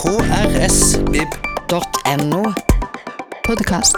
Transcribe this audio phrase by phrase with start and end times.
[0.00, 1.72] krsvib.no.
[3.44, 3.96] Podkast.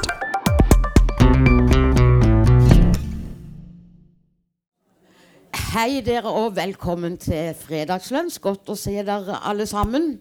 [5.54, 8.41] Hei dere og velkommen til Fredagslunsj.
[8.43, 10.18] Godt å se dere alle sammen.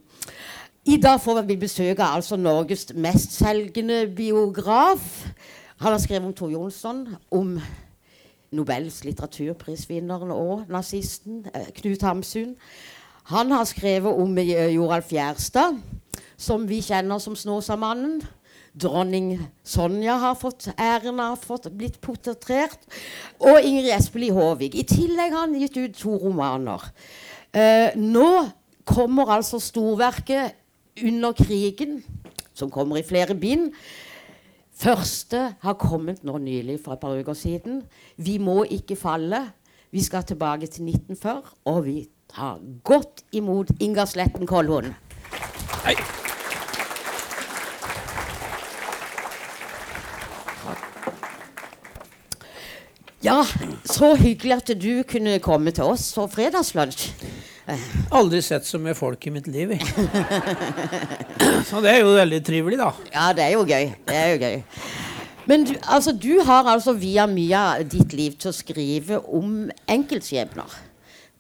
[0.86, 5.26] I dag får vi besøke altså Norges mestselgende biograf.
[5.82, 7.58] Han har skrevet om Tor Jonsson, om
[8.54, 12.58] Nobels litteraturprisvinneren og nazisten eh, Knut Hamsun.
[13.30, 15.78] Han har skrevet om eh, Joralf Gjerstad,
[16.38, 18.22] som vi kjenner som Snåsamannen.
[18.74, 19.36] Dronning
[19.68, 22.80] Sonja har fått æren av fått blitt portrettert.
[23.44, 24.74] Og Ingrid Espelid Håvig.
[24.80, 26.86] I tillegg har han gitt ut to romaner.
[27.52, 28.48] Eh, nå
[28.88, 30.56] kommer altså storverket
[31.02, 32.04] 'Under krigen',
[32.54, 33.72] som kommer i flere bind.
[34.76, 37.84] Første har kommet nå nylig for et par uker siden.
[38.18, 39.52] 'Vi må ikke falle'.
[39.92, 44.94] Vi skal tilbake til 1940, og vi tar godt imot Inga Sletten Kolhund.
[45.86, 45.96] Hei.
[53.22, 53.44] Ja,
[53.86, 57.12] så hyggelig at du kunne komme til oss for fredagslunsj.
[58.12, 59.76] Aldri sett så mye folk i mitt liv.
[61.70, 62.90] Så det er jo veldig trivelig, da.
[63.14, 63.92] Ja, det er jo gøy.
[64.10, 64.58] Det er jo gøy.
[65.48, 69.70] Men du, altså, du har altså via mye av ditt liv til å skrive om
[69.88, 70.74] enkeltskjebner.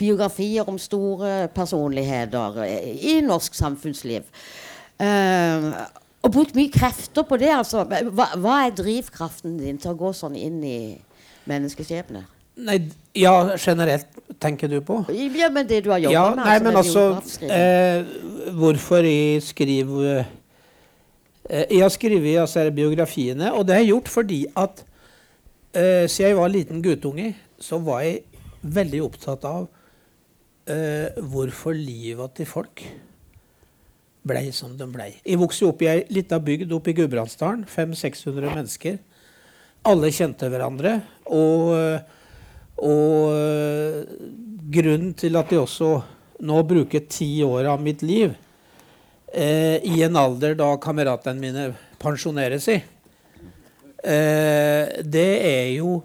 [0.01, 4.25] Biografier om store personligheter i norsk samfunnsliv.
[5.01, 5.71] Uh,
[6.21, 7.49] og brukt mye krefter på det.
[7.53, 7.85] altså.
[7.85, 10.81] Hva, hva er drivkraften din til å gå sånn inn i
[11.49, 12.27] menneskeskjebner?
[12.61, 12.77] Nei,
[13.15, 14.09] ja, generelt
[14.43, 14.99] tenker du på?
[15.15, 16.43] Ja, men det du har jobba Ja, med?
[16.45, 17.05] nei, men altså
[17.47, 18.03] eh,
[18.59, 20.25] Hvorfor jeg skriver
[21.47, 24.83] eh, Jeg har skrevet altså, biografiene, og det har jeg gjort fordi at
[25.73, 28.19] eh, siden jeg var liten guttunge, så var jeg
[28.61, 29.69] veldig opptatt av
[30.69, 32.83] eh, hvorfor livet til folk
[34.27, 35.15] blei som de blei.
[35.25, 37.65] Jeg vokste opp i ei lita bygd oppe i Gudbrandsdalen.
[37.69, 38.99] 500-600 mennesker.
[39.89, 40.99] Alle kjente hverandre.
[41.25, 41.73] Og,
[42.77, 44.03] og øh,
[44.71, 45.95] grunnen til at jeg også
[46.41, 48.33] nå bruker ti år av mitt liv
[49.33, 51.67] eh, i en alder da kameratene mine
[52.01, 52.79] pensjoneres i,
[54.01, 56.01] eh, det er jo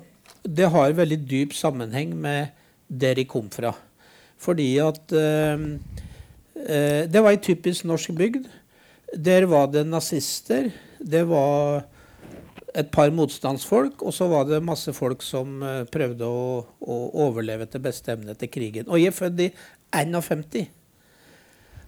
[0.47, 2.53] Det har veldig dyp sammenheng med
[2.87, 3.73] der de kom fra.
[4.47, 5.67] Fordi at eh,
[6.62, 8.47] eh, Det var ei typisk norsk bygd.
[9.17, 10.71] Der var det nazister.
[11.01, 11.84] Det var
[12.77, 16.97] et par motstandsfolk, og så var det masse folk som eh, prøvde å, å
[17.27, 18.89] overleve til beste evne etter krigen.
[18.89, 19.53] Og jeg er født i
[19.97, 20.67] 51.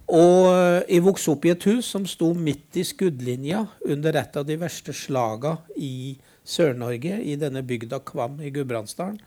[0.08, 0.46] Og
[0.88, 4.56] jeg vokste opp i et hus som sto midt i skuddlinja under et av de
[4.56, 6.16] verste slaga i
[6.48, 9.20] Sør-Norge, i denne bygda Kvam i Gudbrandsdalen.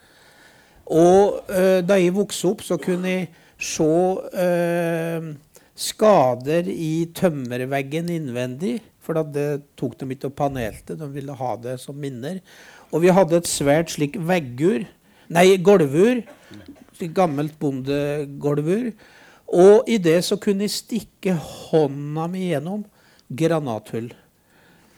[0.90, 3.30] Og eh, da jeg vokste opp, så kunne jeg
[3.62, 3.88] se
[4.42, 5.28] eh,
[5.78, 8.80] skader i tømmerveggen innvendig.
[9.02, 12.42] For det tok de ikke og panelte, de ville ha det som minner.
[12.92, 14.86] Og vi hadde et svært slik veggur,
[15.32, 16.22] nei, gulvur.
[17.16, 18.92] Gammelt bondegulvur.
[19.52, 22.84] Og i det så kunne jeg stikke hånda mi gjennom
[23.28, 24.12] granathull.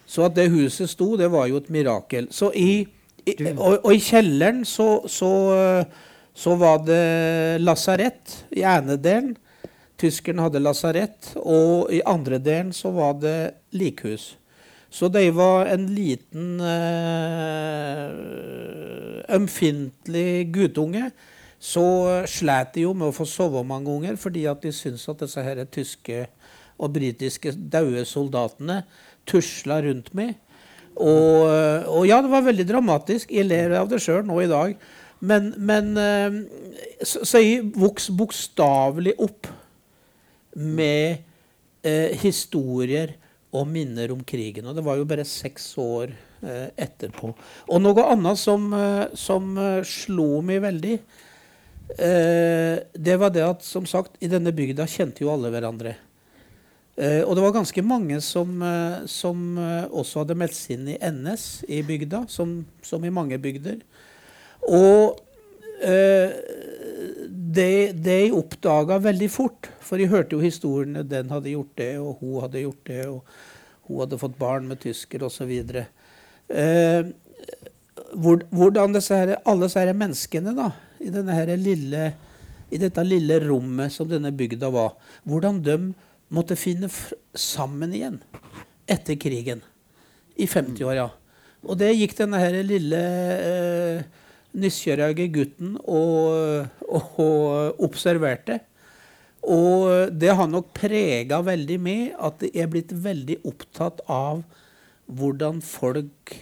[0.05, 2.27] Så at det huset sto, det var jo et mirakel.
[2.29, 2.83] Så i,
[3.25, 5.31] i, og, og i kjelleren så, så,
[6.35, 9.35] så var det lasarett i ene delen.
[9.99, 14.33] Tyskerne hadde lasarett, og i andre delen så var det likhus.
[14.93, 18.09] Så de var en liten øh,
[19.37, 21.11] ømfintlig guttunge.
[21.63, 21.85] Så
[22.27, 25.41] slet de jo med å få sove mange ganger, fordi at de syntes at disse
[25.41, 26.27] her tyske
[26.77, 28.83] og britiske daue soldatene
[29.29, 30.35] tusla rundt meg.
[30.93, 31.47] Og,
[31.89, 33.31] og ja, det var veldig dramatisk.
[33.33, 34.75] Jeg ler av det sjøl nå i dag.
[35.23, 36.39] Men, men øh,
[37.01, 39.47] så, så jeg vokste bokstavelig opp
[40.59, 41.23] med
[41.83, 43.15] eh, historier
[43.53, 44.67] og minner om krigen.
[44.67, 47.33] Og det var jo bare seks år eh, etterpå.
[47.69, 50.97] Og noe annet som, eh, som eh, slo meg veldig,
[51.97, 55.95] eh, det var det at som sagt, i denne bygda kjente jo alle hverandre.
[56.93, 60.91] Eh, og det var ganske mange som, eh, som eh, også hadde meldt seg inn
[60.93, 63.81] i NS i bygda, som, som i mange bygder.
[64.69, 65.19] Og
[67.53, 72.21] det, de oppdaga veldig fort, for jeg hørte jo historiene den hadde gjort det, og
[72.21, 75.51] hun hadde gjort det, og hun hadde fått barn med tysker osv.
[78.13, 80.69] Hvor, hvordan disse her, alle disse her menneskene da,
[81.03, 82.07] i, denne her lille,
[82.71, 84.95] i dette lille rommet som denne bygda var,
[85.27, 85.77] hvordan de
[86.33, 86.89] måtte finne
[87.37, 88.19] sammen igjen
[88.89, 89.61] etter krigen.
[90.33, 91.11] I 50-åra.
[91.63, 94.23] Og det gikk denne her lille eh,
[94.57, 98.59] nysgjerrige gutten og, og, og observerte.
[99.43, 104.43] Og det har nok prega veldig med at jeg er blitt veldig opptatt av
[105.11, 106.35] hvordan folk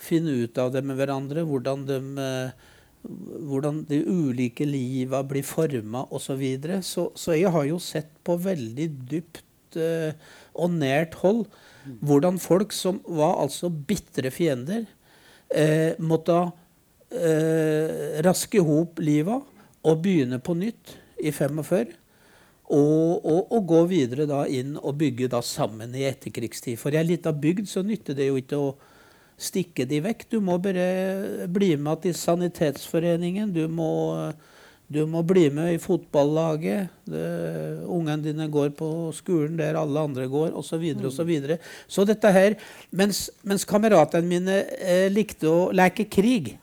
[0.00, 1.44] finner ut av det med hverandre.
[1.48, 2.68] Hvordan de, eh,
[3.02, 6.24] hvordan de ulike liva blir forma osv.
[6.30, 6.82] Så, videre.
[6.82, 10.12] så Så jeg har jo sett på veldig dypt uh,
[10.54, 11.46] og nært hold
[12.04, 14.84] hvordan folk som var altså bitre fiender,
[15.56, 19.40] uh, måtte uh, raske i hop liva
[19.80, 21.96] og begynne på nytt i 45.
[22.70, 26.78] Og, og, og, gå videre da inn og bygge da sammen i etterkrigstid.
[26.78, 28.68] For i ei lita bygd så nytter det jo ikke å
[29.40, 30.26] stikke de vekk.
[30.30, 33.52] Du må bare bli med til Sanitetsforeningen.
[33.54, 33.90] Du må,
[34.86, 36.92] du må bli med i fotballaget.
[37.10, 40.74] Ungene dine går på skolen der alle andre går, osv.
[40.74, 41.60] Så, videre, og så, videre.
[41.88, 42.58] så dette her
[42.90, 46.58] Mens, mens kameratene mine eh, likte å leke krig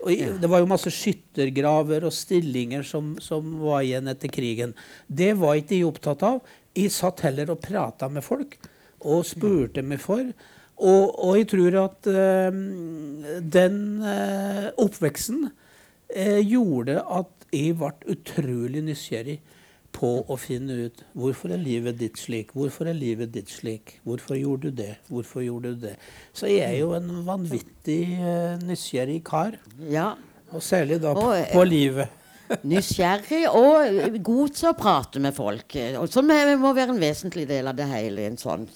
[0.00, 4.72] og det var jo masse skyttergraver og stillinger som, som var igjen etter krigen.
[5.06, 6.38] Det var ikke de opptatt av.
[6.76, 8.56] Jeg satt heller og prata med folk
[9.00, 10.24] og spurte meg for.
[10.80, 12.58] Og, og jeg tror at uh,
[13.52, 19.40] den uh, oppveksten uh, gjorde at jeg ble utrolig nysgjerrig
[19.90, 24.38] på å finne ut hvorfor er livet ditt slik, hvorfor er livet ditt slik, hvorfor
[24.38, 25.96] gjorde du det, hvorfor gjorde du det.
[26.32, 28.04] Så jeg er jo en vanvittig
[28.62, 29.58] nysgjerrig kar.
[29.90, 30.12] Ja.
[30.54, 32.19] Og særlig da på, på livet.
[32.66, 35.76] Nysgjerrig og god til å prate med folk.
[36.10, 38.26] Som må være en vesentlig del av det hele.
[38.26, 38.66] en sånn.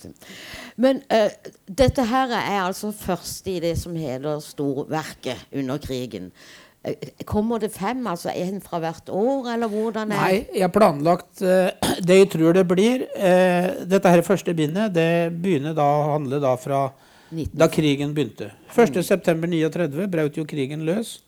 [0.81, 1.31] Men uh,
[1.67, 6.31] dette her er altså først i det som heter storverket under krigen.
[6.87, 6.95] Uh,
[7.27, 11.43] kommer det fem, altså én fra hvert år, eller hvordan er Nei, jeg har planlagt
[11.43, 11.71] uh,
[12.07, 13.07] det jeg tror det blir.
[13.91, 16.87] dette her første bindet det begynner da å handle da fra
[17.31, 17.55] 19.
[17.59, 18.53] da krigen begynte.
[18.75, 21.19] 1.9.39 brøt jo krigen løs.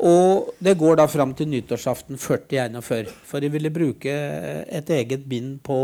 [0.00, 3.10] Og det går da fram til nyttårsaften 4041.
[3.28, 4.12] For jeg ville bruke
[4.64, 5.80] et eget bind på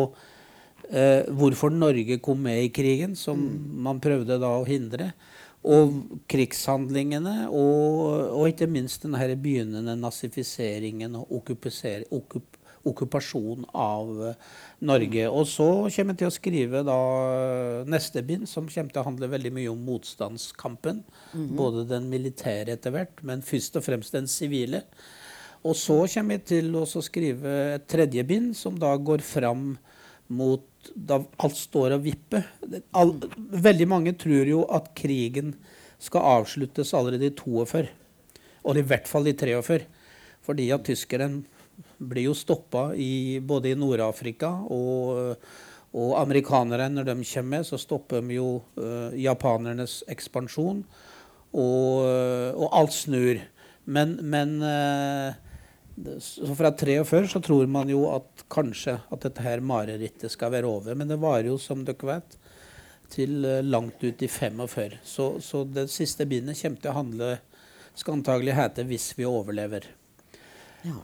[0.89, 3.83] eh, hvorfor Norge kom med i krigen, som mm.
[3.85, 5.11] man prøvde da å hindre.
[5.67, 12.56] Og krigshandlingene, og, og ikke minst den begynnende nazifiseringen og okup
[12.87, 14.55] okkupasjon av uh,
[14.87, 15.27] Norge.
[15.29, 16.99] Og så kommer jeg til å skrive da,
[17.89, 21.05] neste bind, som kommer til å handle veldig mye om motstandskampen.
[21.33, 21.57] Mm -hmm.
[21.57, 24.83] Både den militære etter hvert, men først og fremst den sivile.
[25.65, 29.79] Og så kommer jeg til å skrive et tredje bind, som da går fram
[30.29, 30.63] mot
[30.95, 32.47] da alt står og vipper.
[32.95, 35.55] All, veldig mange tror jo at krigen
[36.03, 37.89] skal avsluttes allerede i 42.
[38.67, 39.87] Og i hvert fall i 43.
[40.47, 41.41] Fordi at tyskeren
[41.99, 42.91] blir jo stoppa
[43.41, 45.37] både i Nord-Afrika og,
[45.97, 50.85] og amerikanere når de kommer, så stopper de jo uh, japanernes ekspansjon.
[51.57, 53.39] Og, og, alt snur.
[53.89, 55.33] Men, men uh,
[56.59, 60.99] fra 43 så tror man jo at kanskje at dette her marerittet skal være over.
[60.99, 62.37] Men det varer jo, som dere vet,
[63.15, 64.99] til langt ut i 45.
[65.07, 67.31] Så, så det siste bindet kommer til å handle
[67.97, 69.87] skal antagelig hete 'Hvis vi overlever'.
[70.85, 71.01] Ja.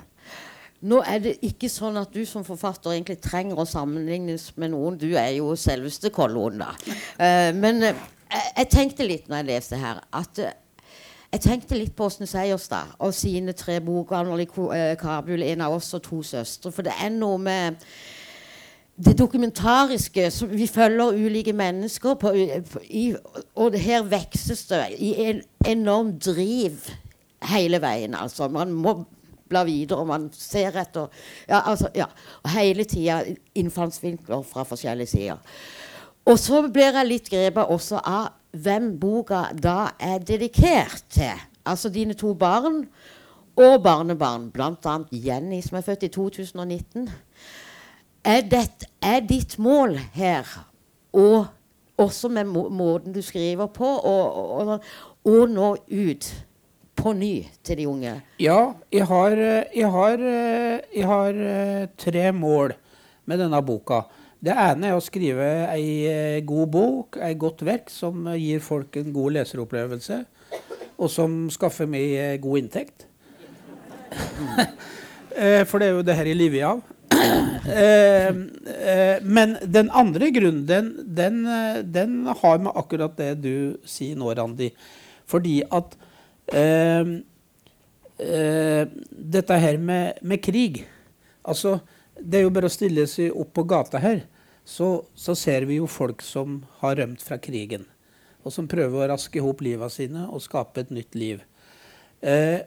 [0.82, 4.96] Nå er det ikke sånn at du som forfatter egentlig trenger å sammenlignes med noen.
[4.98, 6.72] Du er jo selveste Kolloen, da.
[7.20, 8.00] Uh, men uh,
[8.56, 10.50] jeg, tenkte litt når jeg leste her, at uh,
[11.32, 14.18] jeg tenkte litt på Åsne Seierstad og sine tre boker.
[14.18, 14.48] Anneli
[15.00, 16.74] Kabul, en av oss og to søstre.
[16.74, 17.78] For det er noe med
[19.02, 22.34] det dokumentariske som Vi følger ulike mennesker, på,
[22.72, 23.14] på, i,
[23.54, 26.90] og her vekses det i en enorm driv
[27.48, 28.14] hele veien.
[28.18, 28.50] Altså.
[28.52, 28.98] Man må
[29.52, 31.08] blar videre, og man ser etter
[31.46, 32.08] ja, altså, ja.
[32.42, 33.22] Og hele tida
[33.58, 35.56] innfallsvinkler fra forskjellige sider.
[36.26, 41.40] Og så blir jeg litt grepet også av hvem boka da er dedikert til.
[41.66, 42.84] Altså dine to barn
[43.56, 44.98] og barnebarn, bl.a.
[45.12, 47.10] Jenny, som er født i 2019.
[48.24, 50.48] Er, det, er ditt mål her,
[51.12, 51.46] og
[52.00, 53.88] også med må måten du skriver på,
[55.24, 56.30] å nå ut
[57.02, 58.14] på ny til de unge?
[58.42, 59.36] Ja, jeg har,
[59.74, 60.24] jeg har,
[60.94, 62.76] jeg har eh, tre mål
[63.26, 64.04] med denne boka.
[64.42, 68.98] Det ene er å skrive ei eh, god bok, ei godt verk, som gir folk
[69.00, 70.22] en god leseropplevelse,
[70.98, 73.06] og som skaffer meg eh, god inntekt.
[75.32, 76.82] For det er jo det her jeg lever av.
[79.24, 81.38] Men den andre grunnen, den, den,
[81.88, 83.54] den har med akkurat det du
[83.88, 84.68] sier nå, Randi.
[85.32, 85.96] Fordi at
[89.32, 90.82] dette her med, med, krig
[91.42, 91.80] Altså,
[92.18, 94.20] det er jo bare å stille seg opp på gata her,
[94.62, 97.88] så, så ser vi jo folk som har rømt fra krigen.
[98.46, 101.42] Og som prøver å raske i hop livet sine og skape et nytt liv.
[102.22, 102.62] Eh,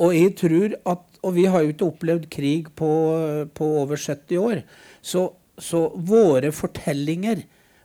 [0.00, 2.88] og jeg tror at Og vi har jo ikke opplevd krig på,
[3.52, 4.62] på over 70 år.
[5.04, 5.26] Så,
[5.60, 7.42] så våre fortellinger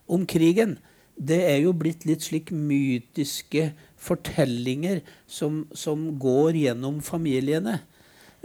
[0.07, 0.77] om krigen,
[1.15, 3.69] det er jo blitt litt slik mytiske
[4.05, 7.79] fortellinger som, som går gjennom familiene.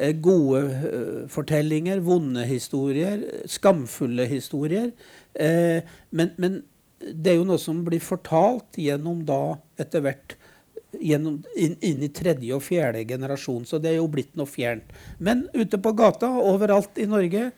[0.00, 4.92] Eh, gode eh, fortellinger, vonde historier, skamfulle historier.
[5.34, 6.60] Eh, men, men,
[7.00, 10.34] det er jo noe som blir fortalt gjennom da etter hvert
[11.00, 13.64] gjennom, inn, inn, i tredje og fjerde generasjon.
[13.64, 14.92] Så det er jo blitt noe fjernt.
[15.18, 17.50] Men ute på gata, overalt i Norge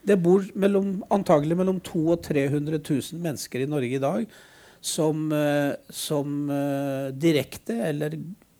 [0.00, 4.38] Det bor mellom, antagelig mellom 200 og 300 000 mennesker i Norge i dag
[4.80, 8.16] som, eh, som uh, direkte eller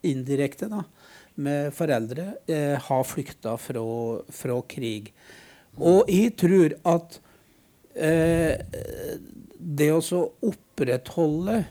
[0.06, 0.84] indirekte da,
[1.40, 3.82] med foreldre eh, har flykta fra,
[4.32, 5.10] fra, krig.
[5.80, 7.18] Og jeg tror at
[7.94, 8.60] eh,
[9.56, 11.62] det å opprettholde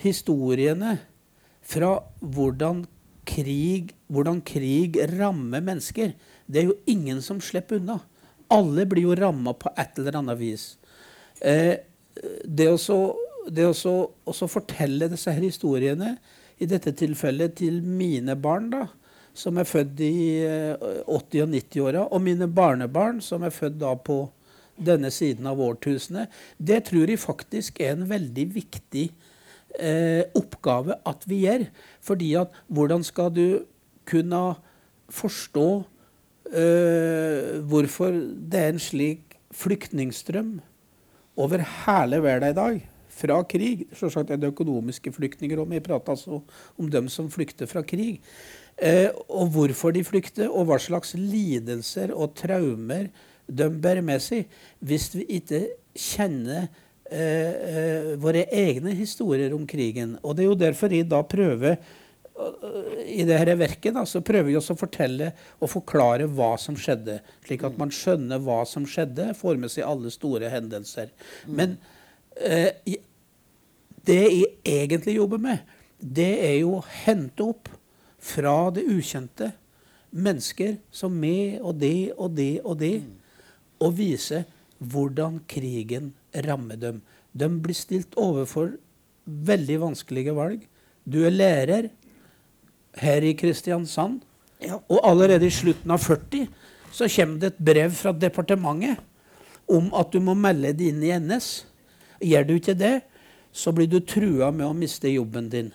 [0.00, 0.96] historiene
[1.66, 2.84] fra hvordan
[3.26, 6.14] krig, hvordan krig rammer mennesker.
[6.46, 7.98] Det er jo ingen som slipper unna.
[8.52, 10.66] Alle blir jo ramma på et eller annet vis.
[11.42, 11.74] Eh,
[12.46, 12.78] det å
[14.50, 16.16] fortelle disse her historiene,
[16.58, 18.86] i dette tilfellet til mine barn, da,
[19.36, 20.14] som er født i
[20.46, 24.22] eh, 80- og 90-åra, og mine barnebarn, som er født da på
[24.76, 29.06] denne siden av årtusenet, det tror jeg faktisk er en veldig viktig
[29.80, 31.66] eh, oppgave at vi gjør.
[32.04, 33.46] Fordi at hvordan skal du
[34.08, 34.42] kunne
[35.12, 35.68] forstå
[36.52, 40.58] eh, hvorfor det er en slik flyktningstrøm
[41.36, 42.84] over hele verden i dag?
[43.16, 43.86] Fra krig.
[43.96, 46.42] Selvsagt er det økonomiske flyktninger òg, vi prater altså
[46.76, 48.20] om dem som flykter fra krig.
[48.76, 53.08] Eh, og hvorfor de flykter, og hva slags lidelser og traumer
[53.46, 54.50] de bærer med seg.
[54.84, 55.62] Hvis vi ikke
[55.96, 56.68] kjenner
[57.10, 60.16] Eh, eh, våre egne historier om krigen.
[60.26, 62.02] Og det er jo derfor jeg da prøver i
[63.06, 65.30] i dette verket da, så prøver vi også å fortelle
[65.62, 67.20] og forklare hva som skjedde.
[67.46, 71.14] Slik at man skjønner hva som skjedde, får med seg alle store hendelser.
[71.46, 71.95] Men eh,
[74.06, 75.62] det jeg egentlig jobber med,
[75.98, 77.70] det er jo å hente opp
[78.20, 79.52] fra det ukjente
[80.16, 82.96] mennesker som meg og det og det og det,
[83.80, 84.44] og vise
[84.78, 86.12] hvordan krigen
[86.46, 87.00] rammer dem.
[87.32, 88.74] De blir stilt overfor
[89.24, 90.62] veldig vanskelige valg.
[91.04, 91.90] Du er lærer
[92.96, 94.22] her i Kristiansand,
[94.88, 96.46] og allerede i slutten av 40
[96.96, 99.02] så kommer det et brev fra departementet
[99.68, 101.66] om at du må melde deg inn i NS.
[102.22, 103.00] Gjør du ikke det,
[103.52, 105.72] så blir du trua med å miste jobben din.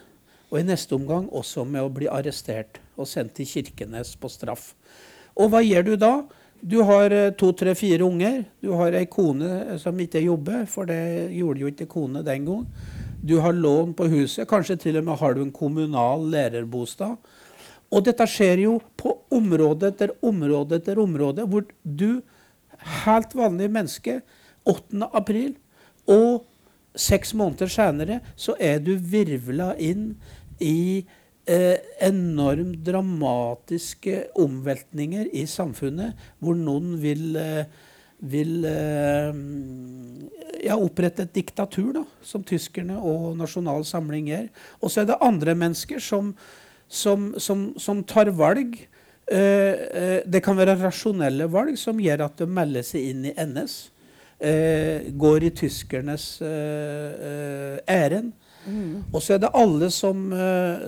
[0.51, 4.73] Og i neste omgang også med å bli arrestert og sendt til Kirkenes på straff.
[5.39, 6.13] Og hva gjør du da?
[6.61, 8.43] Du har eh, to, tre, fire unger.
[8.61, 12.67] Du har ei kone som ikke jobber, for det gjorde jo ikke kone den gang.
[13.21, 14.45] Du har lån på huset.
[14.49, 17.17] Kanskje til og med har du en kommunal lærerbostad.
[17.91, 22.21] Og dette skjer jo på område etter område etter område, hvor du,
[23.05, 24.21] helt vanlig menneske,
[24.69, 25.09] 8.
[25.17, 25.55] april
[26.09, 26.47] og
[26.97, 30.15] seks måneder senere, så er du virvla inn
[30.61, 31.05] i
[31.47, 37.65] eh, enormt dramatiske omveltninger i samfunnet, hvor noen vil, eh,
[38.19, 39.31] vil eh,
[40.67, 44.49] ja, opprette et diktatur, da, som tyskerne og Nasjonal Samling gjør.
[44.81, 46.35] Og så er det andre mennesker som,
[46.87, 48.75] som, som, som tar valg.
[49.31, 53.35] Eh, eh, det kan være rasjonelle valg som gjør at de melder seg inn i
[53.39, 53.90] NS.
[54.41, 58.31] Eh, går i tyskernes ærend.
[58.65, 59.03] Mm.
[59.13, 60.31] Og så er det alle som,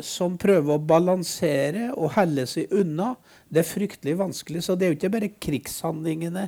[0.06, 3.14] som, prøver å balansere og helle seg unna.
[3.50, 4.64] Det er fryktelig vanskelig.
[4.66, 6.48] Så det er jo ikke bare krigshandlingene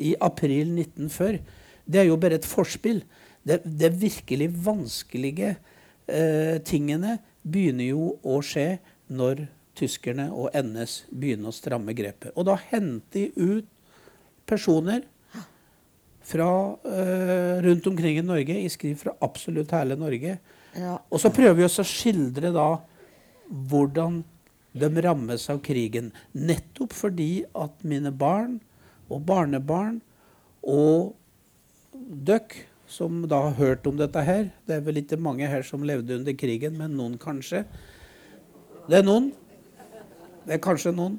[0.00, 1.40] i april 1940.
[1.84, 3.02] Det er jo bare et forspill.
[3.42, 5.56] Det, det virkelig vanskelige
[6.06, 8.76] eh, tingene begynner jo å skje
[9.12, 9.46] når
[9.78, 12.32] tyskerne og NS begynner å stramme grepet.
[12.36, 13.68] Og da henter de ut
[14.48, 15.02] personer
[16.32, 18.56] fra uh, rundt omkring i Norge.
[18.64, 20.38] Jeg skriver fra absolutt hele Norge.
[20.72, 20.96] Ja.
[21.12, 22.68] Og så prøver vi også å skildre da
[23.52, 24.22] hvordan
[24.72, 26.10] de rammes av krigen.
[26.32, 28.58] Nettopp fordi at mine barn
[29.12, 30.00] og barnebarn
[30.62, 31.12] og
[31.92, 32.62] døkk,
[32.92, 36.18] som da har hørt om dette her Det er vel ikke mange her som levde
[36.18, 37.62] under krigen, men noen kanskje.
[38.84, 39.30] Det er noen.
[40.44, 41.16] Det er kanskje noen.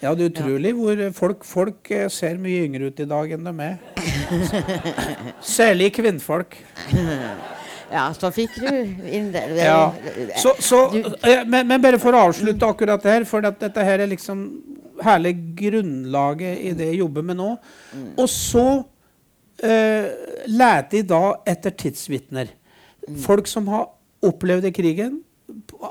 [0.00, 3.48] Ja, det er utrolig hvor folk, folk eh, ser mye yngre ut i dag enn
[3.50, 3.74] de er.
[5.58, 6.60] Særlig kvinnfolk.
[7.90, 9.40] Ja, så fikk du inn det.
[9.58, 9.90] Ja.
[10.38, 10.84] Så, så,
[11.26, 14.44] eh, men, men, bare for å avslutte akkurat det her, for dette her er liksom
[15.02, 17.48] hele grunnlaget i det jeg jobber med nå.
[17.90, 18.12] Mm.
[18.14, 20.06] Og så uh,
[20.46, 22.52] lærte jeg da etter tidsvitner.
[23.08, 23.18] Mm.
[23.24, 23.88] Folk som har
[24.22, 25.18] opplevd krigen,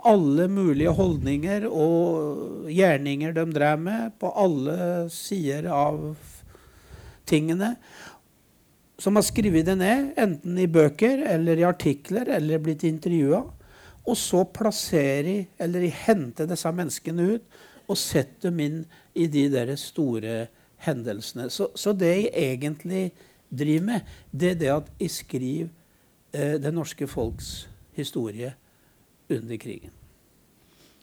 [0.05, 6.01] alle mulige holdninger og gjerninger de drev med, på alle sider av
[7.29, 7.75] tingene.
[8.99, 13.43] Som har skrevet det ned, enten i bøker eller i artikler eller blitt intervjua.
[14.09, 18.79] Og så plassere eller hente disse menneskene ut og sette dem inn
[19.17, 20.47] i de der store
[20.85, 21.49] hendelsene.
[21.53, 23.09] Så, så det jeg egentlig
[23.49, 25.69] driver med, det er det at jeg skriver
[26.33, 28.53] eh, det norske folks historie
[29.29, 29.93] under krigen.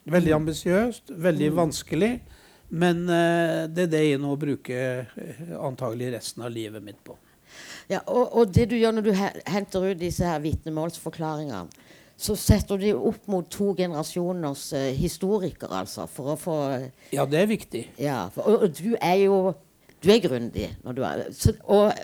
[0.07, 1.57] Veldig ambisiøst, veldig mm.
[1.57, 2.13] vanskelig.
[2.69, 7.15] Men uh, det er det jeg nå bruker uh, antagelig resten av livet mitt på.
[7.91, 11.85] Ja, og, og, det du gjør når du henter ut disse her vitnemålsforklaringene,
[12.17, 16.57] så setter du de opp mot to generasjoners uh, historikere, altså, for å få
[17.15, 17.85] Ja, det er viktig.
[18.03, 19.39] Ja, for, og, og, du er jo
[20.03, 20.69] du er grundig.
[20.85, 21.95] når du er, så, og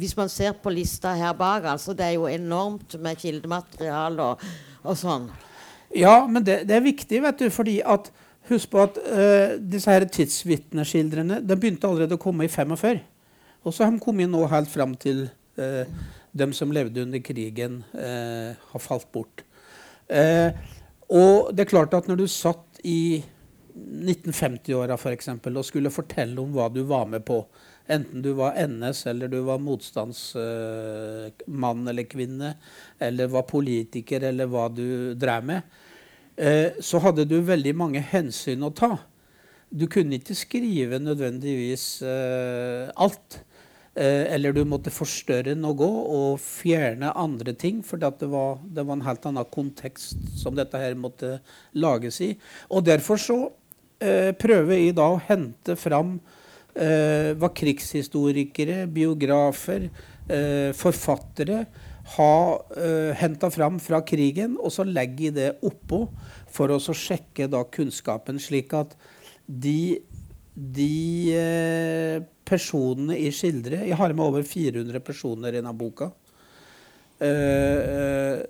[0.00, 4.50] hvis man ser på lista her bak, altså det er jo enormt med kildemateriale og,
[4.82, 5.28] og sånn.
[5.96, 8.12] Ja, men det, det, er viktig, vet du, fordi at
[8.50, 12.98] Husk på at uh, disse her tidsvitneskildrene de begynte allerede å komme i 45.
[13.62, 15.26] Og så har de kommet nå helt fram til
[15.60, 15.84] uh,
[16.34, 19.44] dem som levde under krigen, uh, har falt bort.
[21.10, 23.22] og det er klart at når du satt i
[23.74, 27.46] 1950-åra og skulle fortelle om hva du var med på,
[27.90, 32.54] enten du var NS eller du var motstandsmann eller -kvinne,
[32.98, 35.62] eller var politiker eller hva du drev med,
[36.40, 38.94] Eh, så hadde du veldig mange hensyn å ta.
[39.68, 43.42] Du kunne ikke skrive nødvendigvis eh, alt.
[43.92, 49.04] Eh, eller du måtte forstørre noe og fjerne andre ting, for det det var, en
[49.04, 51.36] helt annen kontekst som dette her måtte
[51.76, 52.32] lages i.
[52.70, 53.40] Og derfor så
[54.00, 56.16] eh, prøver jeg da å hente fram
[56.74, 59.88] eh, hva krigshistorikere, biografer,
[60.26, 61.64] eh, forfattere
[62.16, 66.04] ha uh, henta fram fra krigen, og så legger jeg det oppå
[66.50, 68.96] for å sjekke da kunnskapen, slik at
[69.46, 70.00] de,
[70.54, 70.94] de
[71.36, 72.16] uh,
[72.46, 76.10] personene i skildret Jeg har med over 400 personer i denne boka.
[77.20, 78.40] Uh,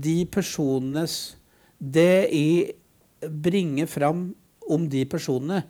[0.00, 1.36] de personenes
[1.78, 2.79] Det jeg
[3.28, 4.30] bringer fram
[4.70, 5.64] om de personene,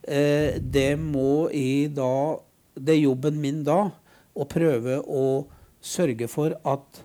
[0.00, 2.40] det må i da
[2.72, 3.90] Det er jobben min da
[4.32, 5.24] å prøve å
[5.80, 7.02] sørge for at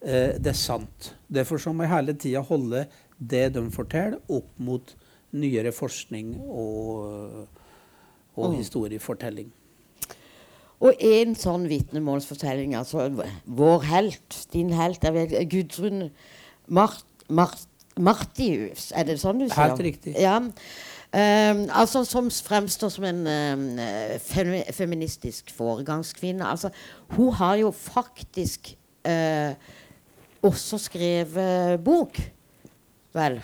[0.00, 1.12] eh, det er sant.
[1.28, 2.86] Derfor så må jeg hele tida holde
[3.18, 4.94] det de forteller, opp mot
[5.36, 7.48] nyere forskning og,
[8.38, 8.58] og mm.
[8.60, 9.50] historiefortelling.
[10.78, 13.08] Og en sånn vitnemålsfortelling, altså
[13.58, 15.02] vår helt, din helt,
[15.50, 16.12] Gudrun
[16.70, 17.66] Mart, Mart,
[17.98, 19.58] Martius, er det sånn du sier?
[19.60, 20.14] Helt riktig.
[20.18, 20.38] Ja.
[21.08, 23.78] Um, altså Som fremstår som en um,
[24.76, 26.44] feministisk foregangskvinne.
[26.44, 26.68] Altså,
[27.16, 28.74] hun har jo faktisk
[29.08, 29.54] uh,
[30.44, 32.20] også skrevet bok.
[33.16, 33.40] Vel.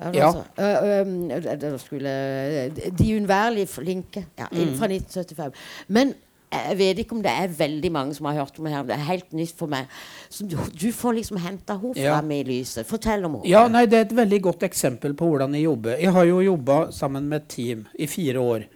[0.00, 0.32] Ja.
[0.32, 2.16] Altså, uh, um, skulle,
[2.98, 4.26] De unnværlige flinke.
[4.38, 4.76] Ja, mm.
[4.78, 5.52] Fra 1975.
[5.88, 6.14] Men
[6.50, 8.86] jeg vet ikke om det er veldig mange som har hørt om det her.
[8.88, 9.90] Det er helt nytt for meg.
[10.32, 12.88] Så du, du får liksom henta henne fram i lyset.
[12.88, 13.50] Fortell om henne.
[13.50, 15.94] Ja, nei, Det er et veldig godt eksempel på hvordan jeg jobber.
[16.02, 18.66] Jeg har jo jobba sammen med et team i fire år.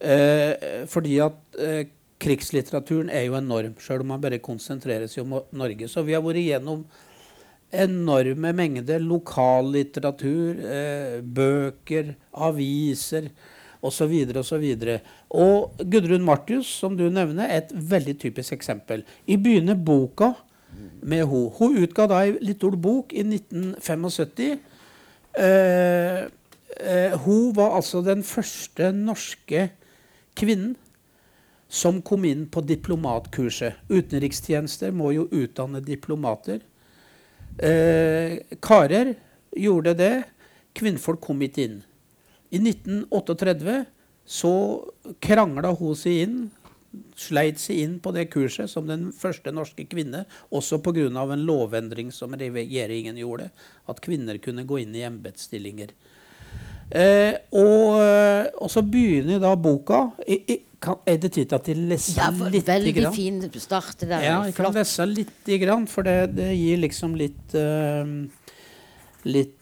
[0.00, 1.82] Eh, fordi at eh,
[2.22, 5.90] krigslitteraturen er jo enorm, sjøl om man bare konsentrerer seg om Norge.
[5.90, 6.84] Så vi har vært igjennom
[7.70, 12.14] enorme mengder lokallitteratur, eh, bøker,
[12.46, 13.32] aviser
[13.82, 14.14] osv.
[14.36, 14.66] osv.
[15.30, 19.04] Og og Gudrun Martius, som du nevner, er et veldig typisk eksempel.
[19.26, 20.34] I begynner boka
[21.02, 21.50] med henne.
[21.58, 24.58] Hun utga da ei lita bok i 1975.
[25.38, 26.24] Eh,
[26.80, 29.70] eh, hun var altså den første norske
[30.34, 30.76] kvinnen
[31.70, 33.86] som kom inn på diplomatkurset.
[33.88, 36.58] Utenrikstjenester må jo utdanne diplomater.
[37.58, 39.14] Eh, karer
[39.56, 40.14] gjorde det.
[40.74, 41.78] Kvinnfolk kom ikke inn.
[42.50, 43.84] I 1938
[44.26, 44.54] så
[45.22, 46.38] krangla hun seg inn,
[47.18, 51.08] sleit seg inn på det kurset som den første norske kvinne, også pga.
[51.08, 53.50] en lovendring som regjeringen gjorde,
[53.86, 55.94] at kvinner kunne gå inn i embetsstillinger.
[56.90, 60.10] Eh, og, eh, og, så begynner da boka.
[60.26, 62.66] I, i, kan, er det tid til at de leser ja, litt?
[62.66, 63.14] Veldig grann?
[63.14, 64.00] fin start.
[64.02, 64.24] Der.
[64.26, 68.02] Ja, jeg kan lese litt, grann, for det, det gir liksom litt uh,
[69.28, 69.59] litt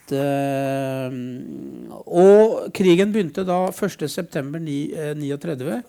[1.99, 5.69] Og krigen begynte da 1.9.39.
[5.69, 5.83] Eh,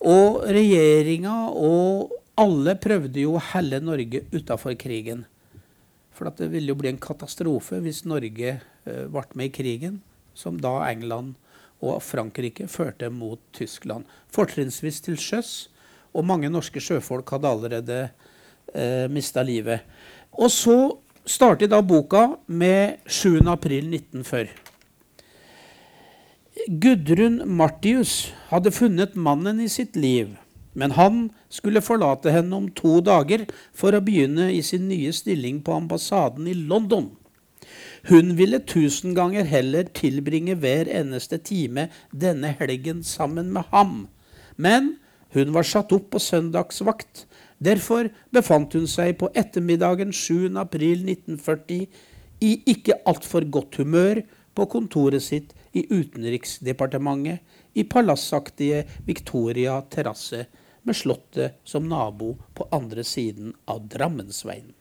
[0.00, 5.26] og regjeringa og alle prøvde jo å helle Norge utafor krigen.
[6.16, 10.00] For det ville jo bli en katastrofe hvis Norge uh, ble med i krigen,
[10.36, 11.36] som da England
[11.80, 14.04] og Frankrike førte mot Tyskland.
[14.32, 15.70] Fortrinnsvis til sjøs,
[16.12, 19.84] og mange norske sjøfolk hadde allerede uh, mista livet.
[20.36, 20.76] Og så
[21.26, 23.40] starter da boka med 7.
[23.46, 24.48] april 1940.
[26.68, 30.36] Gudrun Martius hadde funnet mannen i sitt liv,
[30.72, 35.62] men han skulle forlate henne om to dager for å begynne i sin nye stilling
[35.64, 37.10] på ambassaden i London.
[38.08, 44.08] Hun ville tusen ganger heller tilbringe hver eneste time denne helgen sammen med ham.
[44.56, 44.96] Men
[45.36, 47.26] hun var satt opp på søndagsvakt.
[47.60, 50.56] Derfor befant hun seg på ettermiddagen 7.
[50.60, 51.82] april 1940
[52.40, 54.22] i ikke altfor godt humør
[54.56, 60.46] på kontoret sitt i Utenriksdepartementet i palassaktige Victoria terrasse
[60.88, 64.72] med Slottet som nabo på andre siden av Drammensveien.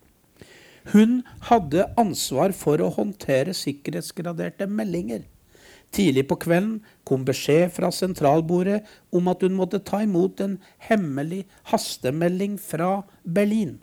[0.93, 1.19] Hun
[1.51, 5.27] hadde ansvar for å håndtere sikkerhetsgraderte meldinger.
[5.91, 8.83] Tidlig på kvelden kom beskjed fra sentralbordet
[9.15, 13.79] om at hun måtte ta imot en hemmelig hastemelding fra Berlin.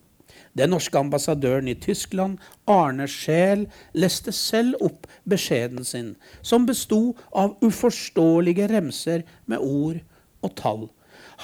[0.57, 2.38] Den norske ambassadøren i Tyskland,
[2.71, 10.01] Arne Scheel, leste selv opp beskjeden sin, som besto av uforståelige remser med ord
[10.47, 10.87] og tall.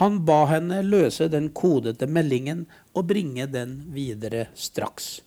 [0.01, 5.21] Han ba henne løse den kodete meldingen og bringe den videre straks.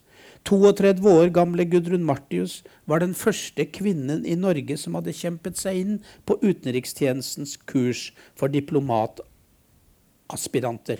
[0.46, 5.76] 32 år gamle Gudrun Martius var den første kvinnen i Norge som hadde kjempet seg
[5.82, 10.98] inn på utenrikstjenestens kurs for diplomataspiranter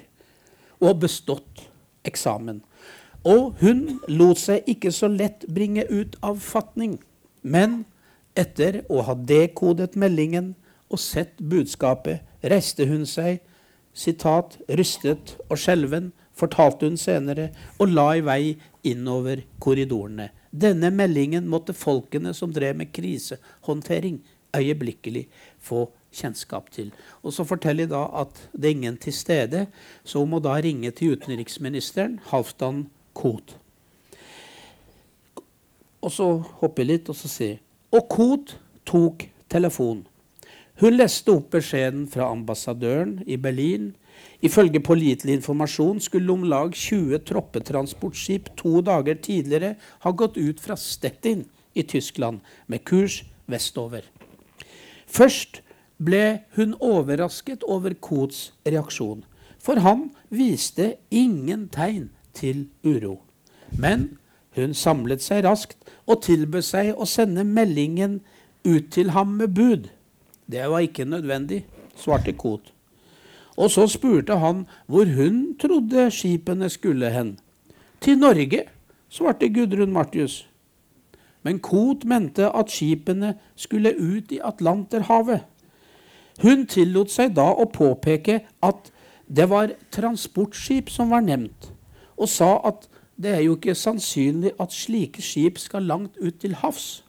[0.82, 1.70] og bestått
[2.06, 2.62] eksamen.
[3.26, 7.00] Og hun lot seg ikke så lett bringe ut av fatning.
[7.42, 7.86] Men
[8.38, 10.54] etter å ha dekodet meldingen
[10.90, 13.42] og sett budskapet, reiste hun seg,
[13.96, 18.42] sitat, rystet og skjelven, fortalte hun senere, og la i vei
[18.86, 20.30] innover korridorene.
[20.52, 24.22] Denne meldingen måtte folkene som drev med krisehåndtering,
[24.56, 25.26] øyeblikkelig
[25.60, 26.92] få kjennskap til.
[27.24, 29.66] Og så forteller de da at det er ingen til stede,
[30.04, 33.58] så hun må da ringe til utenriksministeren, Halvdan Koht.
[36.02, 36.30] Og så
[36.62, 37.62] hopper jeg litt og så sier
[37.96, 40.06] Og Koht tok telefonen.
[40.82, 43.94] Hun leste opp beskjeden fra ambassadøren i Berlin
[44.44, 50.76] Ifølge pålitelig informasjon skulle om lag 20 troppetransportskip to dager tidligere ha gått ut fra
[50.76, 51.46] Stettin
[51.76, 54.04] i Tyskland med kurs vestover.
[55.08, 55.62] Først
[55.98, 59.24] ble hun overrasket over Kots reaksjon,
[59.60, 63.22] for han viste ingen tegn til uro.
[63.72, 64.18] Men
[64.56, 68.20] hun samlet seg raskt og tilbød seg å sende meldingen
[68.66, 69.90] ut til ham med bud.
[70.46, 71.64] Det var ikke nødvendig,
[71.98, 72.75] svarte Kot.
[73.56, 77.38] Og så spurte han hvor hun trodde skipene skulle hen.
[78.02, 78.66] Til Norge,
[79.10, 80.48] svarte Gudrun Martius.
[81.44, 85.46] Men Koht mente at skipene skulle ut i Atlanterhavet.
[86.42, 88.92] Hun tillot seg da å påpeke at
[89.28, 91.72] det var transportskip som var nevnt,
[92.18, 96.58] og sa at det er jo ikke sannsynlig at slike skip skal langt ut til
[96.60, 97.06] havs.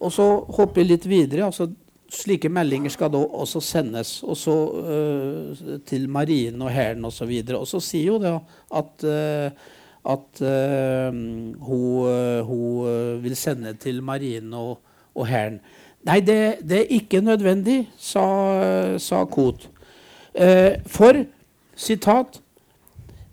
[0.00, 0.26] Og så
[0.56, 1.44] hopper jeg litt videre.
[1.44, 1.70] altså
[2.10, 7.30] slike meldinger skal da også sendes også, uh, til marinen og hæren osv.
[7.30, 8.32] Og, så og så sier hun det
[8.80, 9.50] at, uh,
[10.14, 11.20] at uh,
[11.66, 14.80] hun, hun, vil sende til marinen og,
[15.14, 15.60] og hæren.
[16.06, 18.24] Nei, det, det, er ikke nødvendig, sa,
[18.98, 19.68] sa Koht.
[20.86, 21.24] for,
[21.76, 22.40] sitat,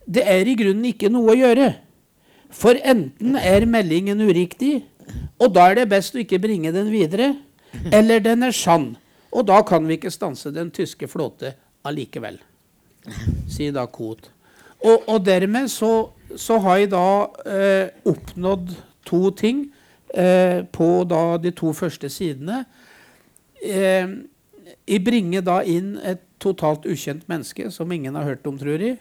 [0.03, 1.69] det er i grunnen ikke noe å gjøre.
[2.51, 4.81] For enten er meldingen uriktig,
[5.39, 7.35] og da er det best å ikke bringe den videre.
[7.93, 8.95] Eller den er sann.
[9.31, 11.53] Og da kan vi ikke stanse den tyske flåte
[11.87, 12.39] allikevel,
[13.51, 14.31] sier da Koht.
[14.77, 17.07] Og, og, dermed så, så, har jeg da
[17.49, 18.75] eh, oppnådd
[19.07, 19.63] to ting
[20.13, 22.61] eh, på da de to første sidene.
[23.57, 24.05] Eh,
[24.87, 28.99] jeg bringer da inn et totalt ukjent menneske som ingen har hørt om, tror jeg,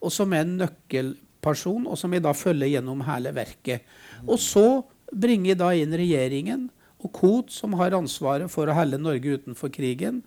[0.00, 3.84] og som er en nøkkelperson, og som jeg da følger gjennom hele verket.
[4.24, 4.80] Og så
[5.12, 6.66] bringer jeg da inn regjeringen
[6.98, 10.22] og Koht, som har ansvaret for å helle Norge utenfor krigen.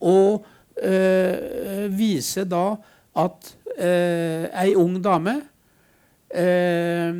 [0.00, 0.46] Og
[0.82, 2.74] øh, vise da
[3.20, 5.36] at øh, ei ung dame
[6.34, 7.14] øh,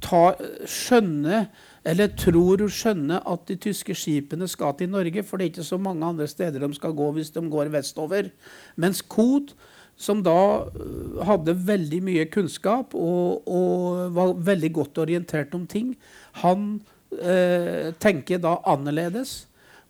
[0.00, 0.24] ta,
[0.64, 1.48] skjønner
[1.86, 5.66] eller tror hun skjønner at de tyske skipene skal til Norge, for det er ikke
[5.66, 8.30] så mange andre steder de skal gå hvis de går vestover.
[8.76, 9.54] Mens Koht,
[9.96, 10.66] som da
[11.24, 15.94] hadde veldig mye kunnskap og, og var veldig godt orientert om ting,
[16.42, 16.68] han
[17.16, 19.46] eh, tenker da annerledes.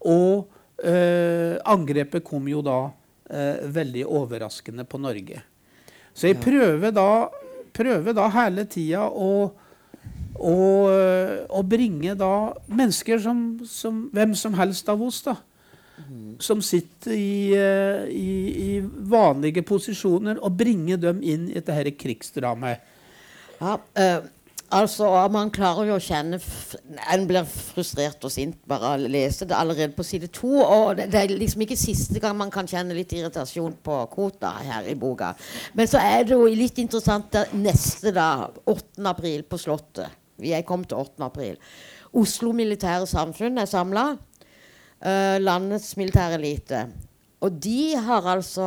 [0.07, 0.47] Og
[0.79, 2.79] eh, angrepet kom jo da
[3.31, 5.43] eh, veldig overraskende på Norge.
[6.17, 7.27] Så jeg prøver da,
[7.77, 9.51] prøver da hele tida å,
[10.39, 10.55] å,
[11.51, 12.33] å, bringe da
[12.71, 15.37] mennesker som, som, hvem som helst av oss, da.
[16.45, 18.33] Som sitter i, eh, i,
[18.77, 22.83] i, vanlige posisjoner, og bringe dem inn i dette krigsdramaet
[23.63, 24.27] Ja, eh,
[24.77, 26.37] altså Man klarer jo å kjenne
[27.15, 30.53] En blir frustrert og sint bare av å lese det allerede på side to.
[30.61, 34.53] Og det, det er liksom ikke siste gang man kan kjenne litt irritasjon på kvota
[34.61, 35.33] her i boka.
[35.73, 38.51] Men så er det jo litt interessant der, neste, da.
[38.69, 39.01] 8.
[39.09, 40.13] april på Slottet.
[40.37, 41.25] Vi er kommet til 8.
[41.25, 41.57] april.
[42.17, 44.11] Oslo Militære Samfunn er samla.
[45.01, 46.87] Landets militærelite.
[47.45, 48.67] Og de har altså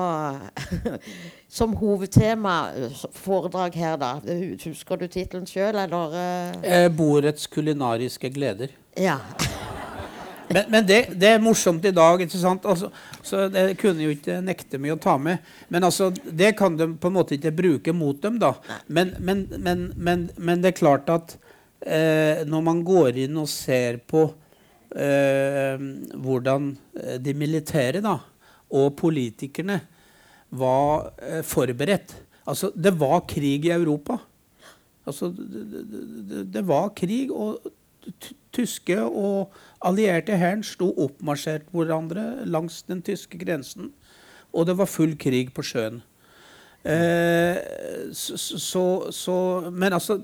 [1.60, 4.14] som hovedtema eh, foredrag her, da.
[4.64, 6.14] Husker du tittelen sjøl, eller?
[6.62, 8.76] Eh, Bordets kulinariske gleder.
[8.98, 9.18] Ja.
[10.50, 12.22] Men, men det, det, er morsomt i dag.
[12.24, 12.64] ikke sant?
[12.66, 12.88] Altså,
[13.22, 15.44] så Det kunne jo ikke nekte meg å ta med.
[15.70, 18.40] Men altså, det kan de på en måte ikke bruke mot dem.
[18.42, 18.56] da.
[18.88, 21.36] Men, men, men det er klart at
[21.86, 24.49] eh, når man går inn og ser på eh,
[24.92, 28.18] hvordan eh, de militære da,
[28.70, 29.80] og politikerne
[30.50, 32.16] var eh, forberedt.
[32.50, 34.18] Altså, det var krig i Europa.
[35.06, 35.86] Altså, det,
[36.30, 37.60] det, det var krig, og
[38.56, 39.54] tyske og
[39.86, 43.92] allierte hæren sto oppmarsjert hverandre langs den tyske grensen.
[44.54, 46.02] Og det var full krig på sjøen.
[46.84, 47.58] Eh,
[48.16, 49.34] så, så, så,
[49.72, 50.16] Men altså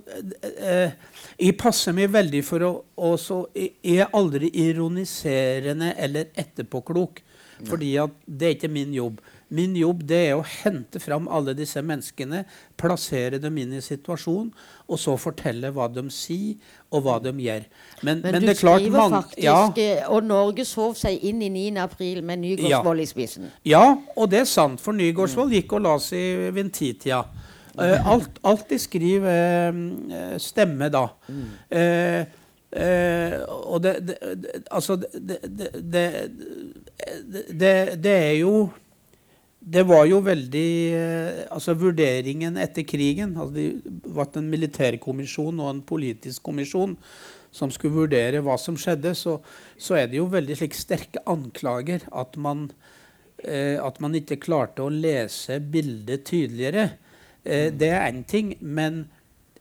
[0.42, 0.94] eh,
[1.36, 2.70] Jeg passer meg veldig for å
[3.10, 7.22] også, Jeg er aldri ironiserende eller etterpåklok.
[7.66, 9.22] Fordi at det er ikke min jobb.
[9.56, 12.44] Min jobb det er å hente fram alle disse menneskene,
[12.80, 14.52] plassere dem inn i situasjonen,
[14.86, 16.60] og så fortelle hva de sier,
[16.92, 17.66] og hva de gjør.
[18.02, 21.50] Men, men, men du skriver mange, faktisk ja, eh, Og Norge sov seg inn i
[21.52, 21.66] 9.
[21.84, 23.50] april med Nygaardsvold ja, i spissen.
[23.68, 23.84] Ja,
[24.16, 27.26] og det er sant, for Nygaardsvold gikk og la seg ved titida.
[27.76, 31.08] Uh, alt, alt, de skriver, uh, stemmer da.
[31.28, 31.46] Mm.
[31.76, 32.24] Uh,
[33.72, 35.34] og det, det, det Altså, det,
[38.04, 38.70] det, er jo
[39.66, 45.72] Det var jo veldig uh, Altså, vurderingen etter krigen altså Det var en militærkommisjon og
[45.72, 46.94] en politisk kommisjon
[47.56, 49.14] som skulle vurdere hva som skjedde.
[49.16, 49.38] Så,
[49.80, 52.66] så er det jo veldig slik sterke anklager at man,
[53.40, 56.90] eh, at man ikke klarte å lese bildet tydeligere.
[57.46, 58.58] det er én ting.
[58.60, 59.06] men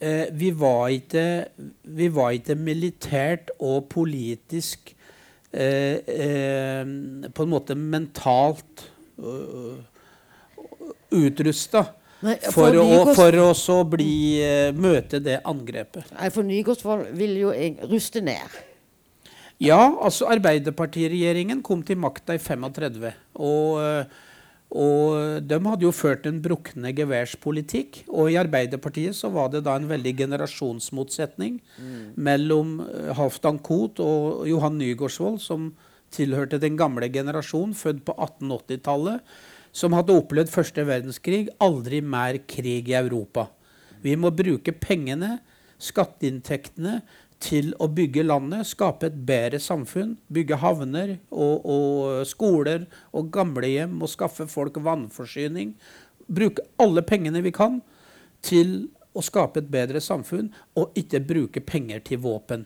[0.01, 1.47] eh, vi, var ikke,
[1.83, 4.95] vi, var ikke, militært og politisk
[5.53, 6.85] eh, eh,
[7.35, 8.89] på en måte mentalt
[9.19, 9.79] uh,
[11.15, 11.87] utrusta.
[12.51, 12.77] for,
[13.15, 16.13] for, å, så bli, uh, møte det angrepet.
[16.15, 17.51] Nei, For Nygaardsvold vil jo
[17.91, 18.61] ruste ned.
[19.63, 23.13] Ja, altså Arbeiderpartiregjeringen kom til makta i 35.
[23.39, 24.23] Og uh,
[24.75, 28.01] og de hadde jo ført en brukne geværspolitikk.
[28.11, 32.07] Og i Arbeiderpartiet så var det da en veldig generasjonsmotsetning mm.
[32.19, 35.71] mellom eh, Halvdan Koht og Johan Nygaardsvold, som
[36.15, 39.23] tilhørte den gamle generasjon, født på 1880-tallet,
[39.75, 41.49] som hadde opplevd første verdenskrig.
[41.63, 43.49] Aldri mer krig i Europa.
[44.05, 45.39] Vi må bruke pengene,
[45.83, 47.01] skatteinntektene,
[47.45, 50.15] til å bygge landet, skape et bedre samfunn.
[50.33, 55.75] Bygge havner og, og skoler og gamlehjem og skaffe folk vannforsyning.
[56.25, 57.83] Bruke alle pengene vi kan
[58.45, 62.65] til å skape et bedre samfunn, og ikke bruke penger til våpen.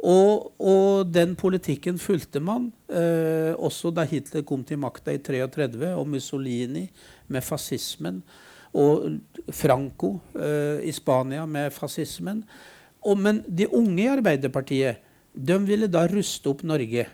[0.00, 5.92] Og, og den politikken fulgte man eh, også da Hitler kom til makta i 33,
[5.92, 6.86] og Mussolini
[7.28, 8.22] med fascismen,
[8.72, 9.18] og
[9.52, 12.44] Franco eh, i Spania med fascismen.
[13.04, 17.06] Og, men de unge i Arbeiderpartiet de ville da ruste opp Norge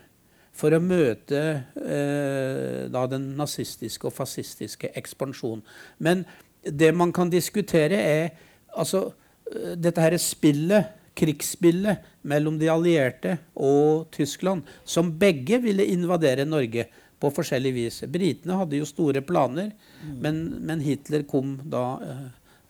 [0.57, 1.41] for å møte
[1.85, 5.65] eh, den nazistiske og fascistiske ekspansjonen.
[5.99, 6.25] Men
[6.65, 8.31] det man kan diskutere, er
[8.77, 9.11] altså,
[9.53, 16.89] eh, dette her spillet, krigsspillet mellom de allierte og Tyskland, som begge ville invadere Norge
[17.21, 18.01] på forskjellig vis.
[18.13, 20.17] Britene hadde jo store planer, mm.
[20.23, 22.25] men, men, Hitler kom da eh,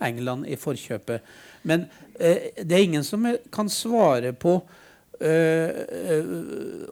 [0.06, 1.24] England i forkjøpet.
[1.66, 1.86] Men
[2.18, 4.58] eh, det er ingen som kan svare på
[5.20, 6.30] eh, eh,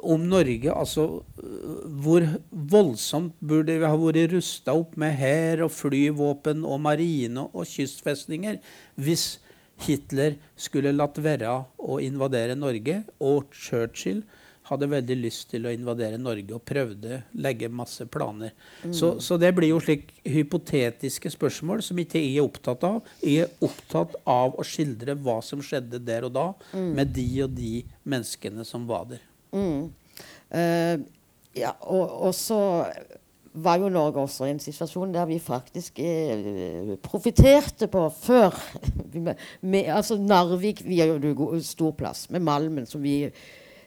[0.02, 1.06] om Norge Altså
[2.04, 7.68] hvor voldsomt burde vi ha vært rusta opp med hær og flyvåpen og marine og
[7.68, 8.58] kystfestninger
[8.96, 9.26] hvis
[9.82, 11.50] Hitler skulle latt være
[11.82, 14.22] å invadere Norge, og Churchill
[14.68, 18.54] hadde veldig lyst til å invadere Norge og prøvde å legge masse planer.
[18.84, 18.94] Mm.
[18.96, 23.02] Så, så, det blir jo slik hypotetiske spørsmål som ikke jeg er opptatt av.
[23.20, 26.88] Jeg er opptatt av å skildre hva som skjedde der og da mm.
[26.96, 27.74] med de og de
[28.08, 29.26] menneskene som var der.
[29.52, 29.92] Mm.
[30.54, 30.96] Uh,
[31.54, 32.58] ja, og, og, så
[33.54, 38.56] var jo Norge også i en situasjon der vi faktisk eh, profiterte på før.
[39.60, 43.28] med, altså Narvik vi har jo stor plass med Malmen som vi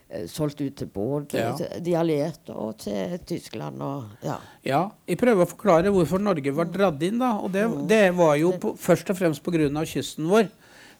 [0.08, 1.50] Eh, solgte ut til både ja.
[1.84, 3.82] de allierte og til Tyskland.
[3.84, 4.38] Og, ja.
[4.64, 4.80] ja.
[5.04, 7.18] Jeg prøver å forklare hvorfor Norge var dratt inn.
[7.20, 7.82] da, og Det, mm.
[7.90, 9.68] det var jo på, først og fremst pga.
[9.84, 10.48] kysten vår.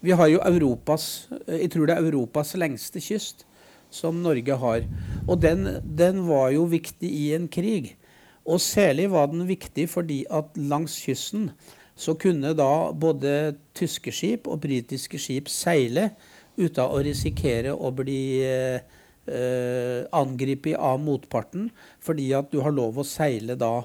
[0.04, 3.46] Vi har jo Europas eh, Jeg tror det er Europas lengste kyst
[3.88, 4.85] som Norge har.
[5.26, 7.96] Og den, den var jo viktig i en krig.
[8.48, 11.50] Og særlig var den viktig fordi at langs kysten
[11.98, 16.12] så kunne da både tyske skip og britiske skip seile
[16.58, 21.68] uten å risikere å bli eh, angrepet av motparten,
[22.02, 23.82] fordi at du har lov å seile da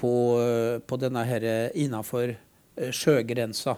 [0.00, 1.46] på, eh, på denne her
[1.78, 3.76] innafor eh, sjøgrensa.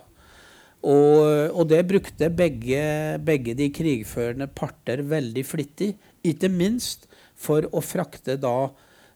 [0.83, 1.19] Og,
[1.55, 5.93] og, det brukte begge, begge, de krigførende parter veldig flittig.
[6.27, 7.07] Ikke minst
[7.39, 8.73] for å frakte da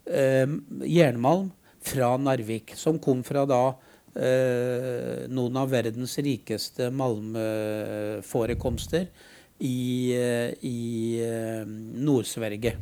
[0.07, 1.51] jernmalm
[1.87, 3.75] fra Narvik, som kom fra da
[4.17, 9.07] eh, noen av verdens rikeste malmforekomster
[9.59, 12.77] i, eh, i eh, Nord-Sverige.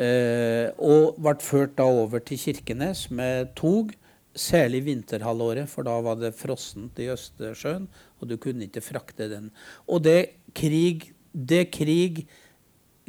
[0.00, 3.92] Eh, og ble ført da over til Kirkenes med tog
[4.32, 7.84] Særlig vinterhalvåret, for da var det frossent i Østersjøen,
[8.16, 9.50] og du kunne ikke frakte den.
[9.84, 12.26] Og det krig Det krig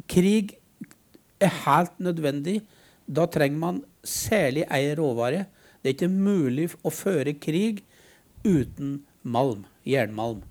[0.04, 0.52] Krig
[1.40, 2.60] er helt nødvendig.
[3.06, 5.46] Da trenger man særlig ei råvare.
[5.82, 7.82] Det er ikke mulig å føre krig
[8.44, 10.42] uten malm, jernmalm.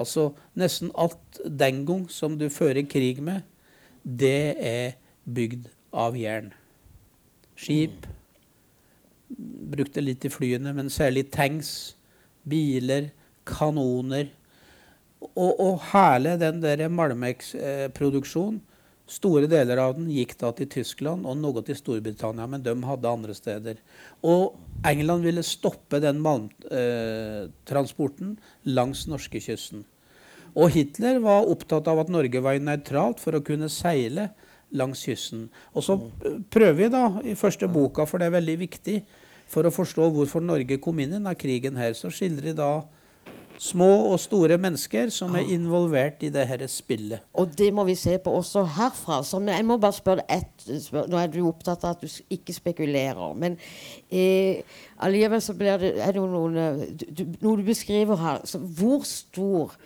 [0.00, 3.42] Altså nesten alt den gang som du fører krig med,
[4.04, 4.96] det er
[5.28, 6.52] bygd av jern.
[7.60, 8.06] Skip,
[9.70, 11.94] brukte litt i flyene, men særlig tanks,
[12.48, 13.10] biler,
[13.48, 14.30] kanoner.
[15.34, 18.62] Og, og hele den der Malmex-produksjonen,
[19.10, 23.10] store deler av den gikk da til Tyskland og noe til Storbritannia, men de hadde
[23.10, 23.76] andre steder.
[24.22, 24.54] Og
[24.86, 28.38] England ville stoppe den malmtransporten
[28.70, 29.84] langs norskekysten.
[30.58, 34.30] Og Hitler var opptatt av at Norge var nøytralt for å kunne seile
[34.74, 35.48] langs kysten.
[35.74, 35.96] Og så
[36.50, 38.96] prøver vi da i første boka, for det er veldig viktig,
[39.50, 42.72] for å forstå hvorfor Norge kom inn i denne krigen her, så skildrer de da
[43.60, 47.20] små og store mennesker som er involvert i det dette spillet.
[47.36, 49.20] Og det må vi se på også herfra.
[49.26, 51.10] Så jeg må bare spørre ett spørsmål.
[51.12, 53.34] Nå er du opptatt av at du ikke spekulerer.
[53.36, 53.58] Men
[54.08, 54.62] eh,
[54.98, 56.60] allikevel så blir det, er det noen,
[56.96, 58.40] du, noe du beskriver her.
[58.48, 59.76] Så hvor stor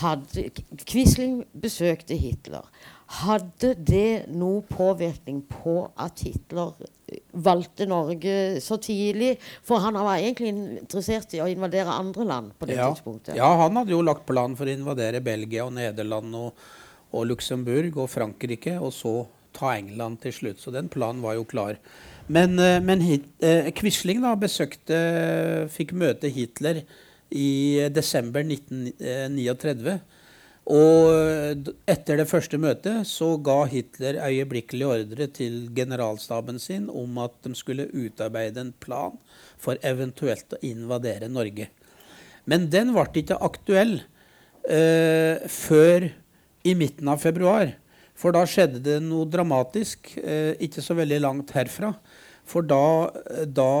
[0.00, 0.50] hadde
[0.86, 2.68] Quisling besøkte Hitler.
[3.24, 6.76] Hadde det noe påvirkning på at Hitler
[7.32, 9.34] valgte Norge så tidlig?
[9.66, 12.90] For han var egentlig interessert i å invadere andre land på det ja.
[12.90, 13.34] tidspunktet.
[13.38, 16.64] Ja, han hadde jo lagt plan for å invadere Belgia og Nederland og,
[17.10, 19.14] og Luxembourg og Frankrike, og så
[19.56, 20.62] ta England til slutt.
[20.62, 21.78] Så den planen var jo klar.
[22.30, 24.98] Men, eh, men eh, Quisling da besøkte,
[25.74, 26.84] fikk møte Hitler
[27.30, 29.98] i desember 1939.
[30.70, 37.34] Og etter det første møtet så ga Hitler øyeblikkelig ordre til generalstaben sin om at
[37.42, 39.16] de skulle utarbeide en plan
[39.58, 41.66] for eventuelt å invadere Norge.
[42.46, 43.98] Men den ble ikke aktuell
[44.70, 46.06] eh, før
[46.62, 47.74] i midten av februar.
[48.14, 51.96] For da skjedde det noe dramatisk, eh, ikke så veldig langt herfra.
[52.46, 53.10] For da,
[53.46, 53.72] da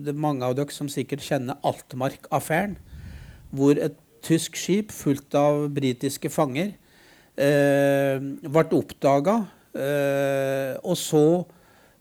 [0.00, 2.78] Det er mange av dere som sikkert kjenner Altmark-affæren,
[3.52, 6.74] hvor et tysk skip fullt av britiske fanger
[7.40, 9.36] eh, ble oppdaga.
[9.70, 11.24] Eh, og så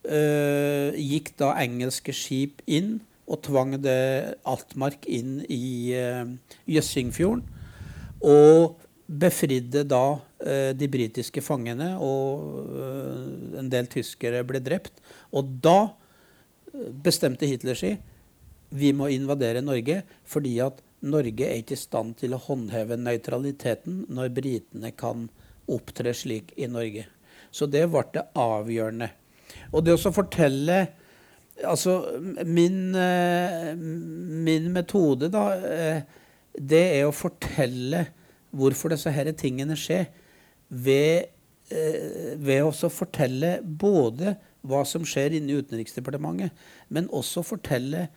[0.04, 2.98] eh, gikk da engelske skip inn
[3.30, 6.26] og tvang det Altmark inn i eh,
[6.70, 7.46] Jøssingfjorden.
[8.26, 8.80] Og
[9.10, 15.02] befridde da eh, de britiske fangene, og eh, en del tyskere ble drept.
[15.34, 15.94] Og da
[17.02, 17.98] bestemte Hitler seg
[18.70, 24.04] vi må invadere Norge fordi at Norge er ikke i stand til å håndheve nøytraliteten
[24.12, 25.28] når britene kan
[25.70, 27.06] opptre slik i Norge.
[27.52, 29.10] Så det ble det avgjørende.
[29.74, 30.88] Og det å fortelle
[31.60, 35.42] Altså, min, eh, min metode, da,
[36.56, 38.06] det er å fortelle
[38.56, 40.06] hvorfor disse her tingene skjer,
[40.70, 41.28] ved,
[42.40, 46.56] ved å fortelle både hva som skjer inne i Utenriksdepartementet,
[46.88, 48.08] men også fortelle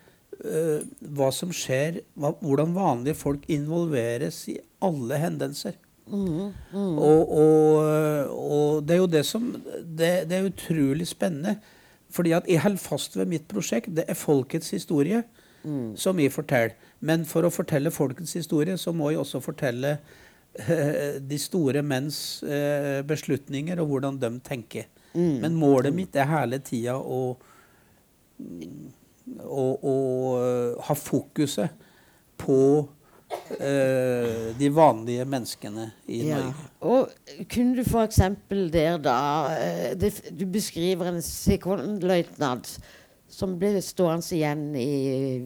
[0.41, 0.81] uh,
[1.15, 5.77] hva som skjer, hva, hvordan vanlige folk involveres i alle hendelser.
[6.07, 6.97] Mm, mm.
[6.99, 11.57] Og, og, og, det er jo det som det, det, er utrolig spennende.
[12.13, 13.93] Fordi at jeg holder fast ved mitt prosjekt.
[13.95, 15.23] Det er folkets historie
[15.63, 15.95] mm.
[15.97, 16.75] som jeg forteller.
[16.99, 19.97] Men for å fortelle folkets historie, så må jeg også fortelle
[21.31, 24.91] de store menns uh, beslutninger og hvordan de tenker.
[25.13, 25.39] Mm.
[25.41, 27.35] Men målet mitt er hele tida å,
[29.43, 29.63] å
[30.35, 31.71] uh, ha fokuset
[32.39, 36.41] på uh, de vanlige menneskene i ja.
[36.41, 36.67] Norge.
[36.83, 38.21] Og kunne du f.eks.
[38.73, 39.17] der da
[39.53, 42.75] uh, det, Du beskriver en sekondløytnant
[43.33, 44.91] som ble stående igjen i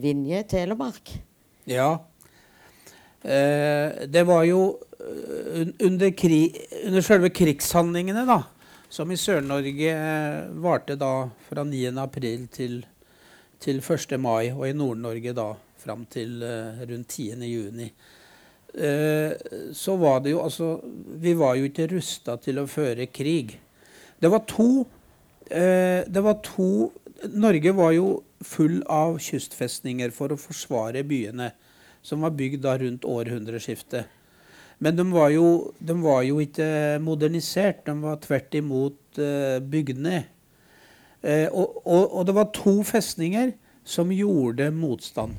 [0.02, 1.14] Vinje, Telemark.
[1.68, 1.94] Ja.
[3.22, 4.60] Eh, det var jo
[5.00, 6.54] eh, under, krig,
[6.84, 8.42] under selve krigshandlingene, da,
[8.92, 11.12] som i Sør-Norge eh, varte da
[11.48, 11.96] fra 9.
[12.02, 12.78] april til,
[13.60, 14.14] til 1.
[14.20, 17.44] mai, og i Nord-Norge da fram til uh, rundt 10.
[17.48, 17.90] juni.
[18.74, 19.32] Eh,
[19.72, 20.66] så var det jo altså
[21.22, 23.54] Vi var jo ikke rusta til å føre krig.
[24.20, 24.84] Det var to
[25.48, 26.90] eh, Det var to
[27.32, 31.48] Norge var jo full av kystfestninger for å forsvare byene,
[32.06, 34.06] som var bygd da rundt århundreskiftet.
[34.78, 36.68] Men de var, jo, de var jo ikke
[37.02, 39.18] modernisert, de var tvert imot
[39.72, 40.30] bygd ned.
[41.22, 43.52] Eh, og, og, og, det var to festninger
[43.88, 45.38] som gjorde motstand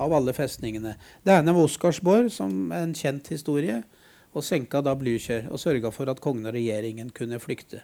[0.00, 0.96] av alle festningene.
[1.22, 3.82] Det ene var Oscarsborg, som er en kjent historie,
[4.30, 7.82] og senka da Blücher og sørga for at kongen og regjeringen kunne flykte.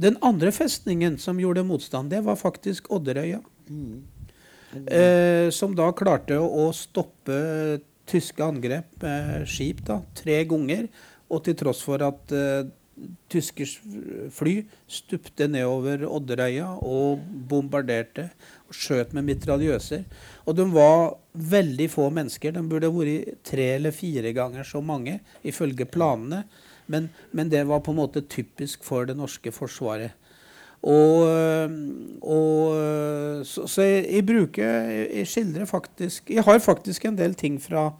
[0.00, 3.40] Den andre festningen som gjorde motstand, det var faktisk Odderøya.
[3.68, 4.02] Mm.
[4.86, 10.86] Eh, som da klarte å stoppe tyske angrep med skip da, tre ganger.
[11.30, 12.70] Og til tross for at eh,
[13.30, 13.66] tyske
[14.34, 14.54] fly
[14.90, 18.28] stupte nedover Odderøya og bombarderte
[18.68, 20.04] og skjøt med mitraljøser.
[20.46, 22.54] Og de var veldig få mennesker.
[22.54, 26.44] De burde vært tre eller fire ganger så mange ifølge planene.
[26.90, 30.16] Men, men, det var på en måte typisk for det norske forsvaret.
[30.80, 31.28] Og,
[32.24, 37.58] og så, så jeg, jeg, bruker Jeg skildrer faktisk Jeg har faktisk en del ting
[37.60, 37.90] fra,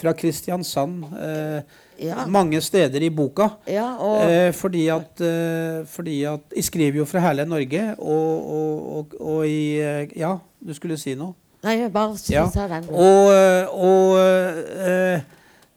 [0.00, 1.60] fra Kristiansand eh,
[2.00, 2.24] ja.
[2.26, 3.48] mange steder i boka.
[3.68, 3.92] Ja,
[4.24, 8.50] eh, fordi, at, eh, fordi at Jeg skriver jo fra hele Norge, og,
[8.96, 9.76] og, og i
[10.16, 11.34] Ja, du skulle si noe?
[11.62, 12.46] Nei, bare si ja.
[12.48, 12.88] den.
[12.88, 13.32] Og,
[13.76, 15.20] og eh,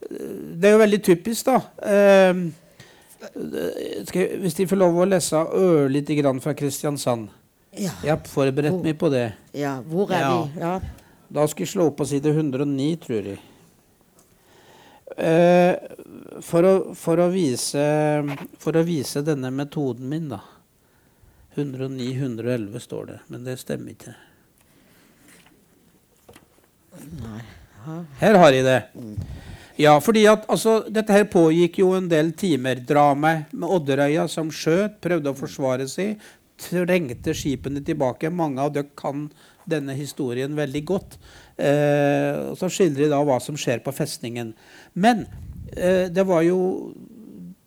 [0.09, 1.59] det er jo veldig typisk, da.
[1.83, 2.51] Jeg,
[4.39, 7.29] hvis de får lov å lese ørlite grann fra Kristiansand
[7.73, 7.89] ja.
[8.03, 9.31] Jeg har forberedt hvor, meg på det.
[9.57, 10.33] Ja, Hvor er ja.
[10.33, 10.59] vi?
[10.61, 10.79] Ja.
[11.33, 13.39] Da skal jeg slå opp på side 109, tror jeg.
[15.17, 15.75] Eh,
[16.41, 17.85] for, å, for, å vise,
[18.61, 20.41] for å vise denne metoden min, da.
[21.53, 24.15] 109-111 står det, men det stemmer ikke.
[28.21, 28.79] Her har jeg det.
[29.77, 32.81] Ja, fordi at altså, dette her pågikk jo en del timer.
[32.81, 36.21] Dramaet med Odderøya som skjøt, prøvde å forsvare seg,
[36.61, 38.33] trengte skipene tilbake.
[38.33, 39.27] Mange av dere kan
[39.69, 41.17] denne historien veldig godt.
[41.57, 44.53] Eh, så skildrer da hva som skjer på festningen.
[44.93, 45.25] Men
[45.75, 46.91] eh, det, var jo,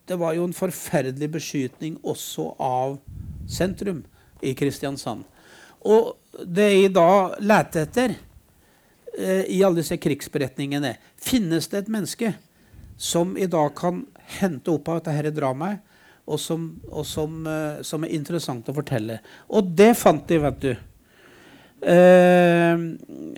[0.08, 2.98] det var jo en forferdelig beskytning også av
[3.50, 4.04] sentrum
[4.42, 5.24] i Kristiansand.
[5.86, 8.16] Og det jeg da lette etter,
[9.18, 12.34] Eh, i alle disse krigsberetningene finnes det et menneske
[13.00, 14.02] som i dag kan
[14.40, 15.80] hente opp av dette dramaet,
[16.26, 19.20] og, som, og som, eh, som, er interessant å fortelle.
[19.48, 20.72] Og det fant de, vet du.
[21.76, 22.96] Uh,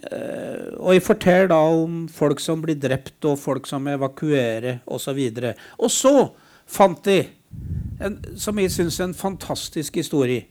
[0.09, 5.19] uh, og jeg forteller da om folk som blir drept, og folk som evakuerer osv.
[5.19, 6.15] Og, og så
[6.69, 7.19] fant de,
[8.05, 10.47] en, som jeg syns er en fantastisk historie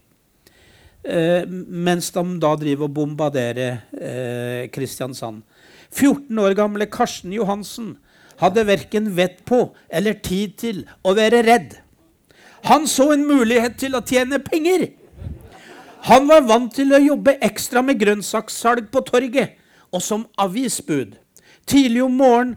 [1.07, 5.43] eh, mens de da driver og bombarderer eh, Kristiansand.
[5.91, 7.95] 14 år gamle Karsten Johansen
[8.41, 11.77] hadde verken vett på eller tid til å være redd.
[12.67, 14.89] Han så en mulighet til å tjene penger.
[16.07, 19.57] Han var vant til å jobbe ekstra med grønnsakssalg på torget
[19.91, 21.17] og som avisbud.
[21.67, 22.55] Tidlig om morgenen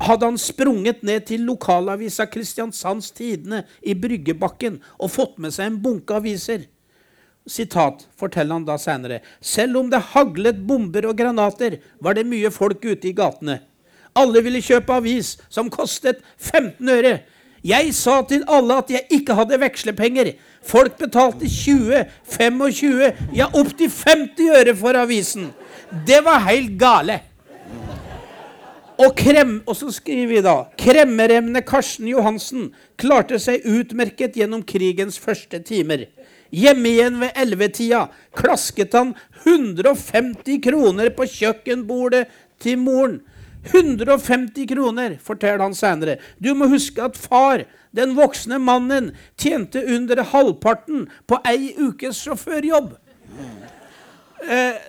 [0.00, 5.80] hadde han sprunget ned til lokalavisa Kristiansands Tidende i Bryggebakken og fått med seg en
[5.84, 6.68] bunke aviser
[7.50, 12.50] sitat, forteller han da senere, selv om det haglet bomber og granater, var det mye
[12.54, 13.60] folk ute i gatene.
[14.18, 17.20] Alle ville kjøpe avis, som kostet 15 øre.
[17.64, 20.32] Jeg sa til alle at jeg ikke hadde vekslepenger.
[20.64, 25.50] Folk betalte 20, 25, ja opptil 50 øre for avisen.
[26.06, 27.20] Det var helt gale.
[29.00, 32.68] Og, krem, og så skriver vi da kremmeremne Karsten Johansen
[33.00, 36.04] klarte seg utmerket gjennom krigens første timer.
[36.52, 39.14] Hjemme igjen ved ellevetida klasket han
[39.46, 42.26] 150 kroner på kjøkkenbordet
[42.60, 43.20] til moren.
[43.64, 46.18] 150 kroner, forteller han senere.
[46.38, 47.64] Du må huske at far,
[47.96, 52.94] den voksne mannen, tjente under halvparten på ei ukes sjåførjobb.
[54.48, 54.80] Eh,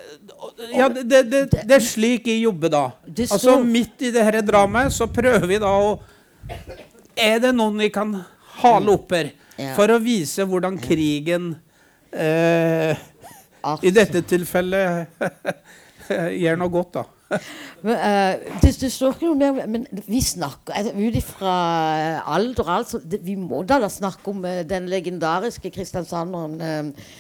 [0.73, 2.85] ja, det, det, det, er slik jeg jobber da.
[3.27, 5.91] Altså Midt i dette dramaet så prøver vi da å
[7.19, 8.15] Er det noen vi kan
[8.63, 9.33] hale opp her?
[9.75, 11.51] for å vise hvordan krigen
[12.09, 12.97] eh,
[13.85, 15.21] i dette tilfellet
[16.41, 17.03] gjør noe godt, da.
[17.85, 21.55] Men, uh, det, det, står ikke noe mer Men vi snakker altså, ut ifra
[22.35, 27.11] alder altså, det, Vi må da, da snakke om uh, den legendariske kristiansanderen uh,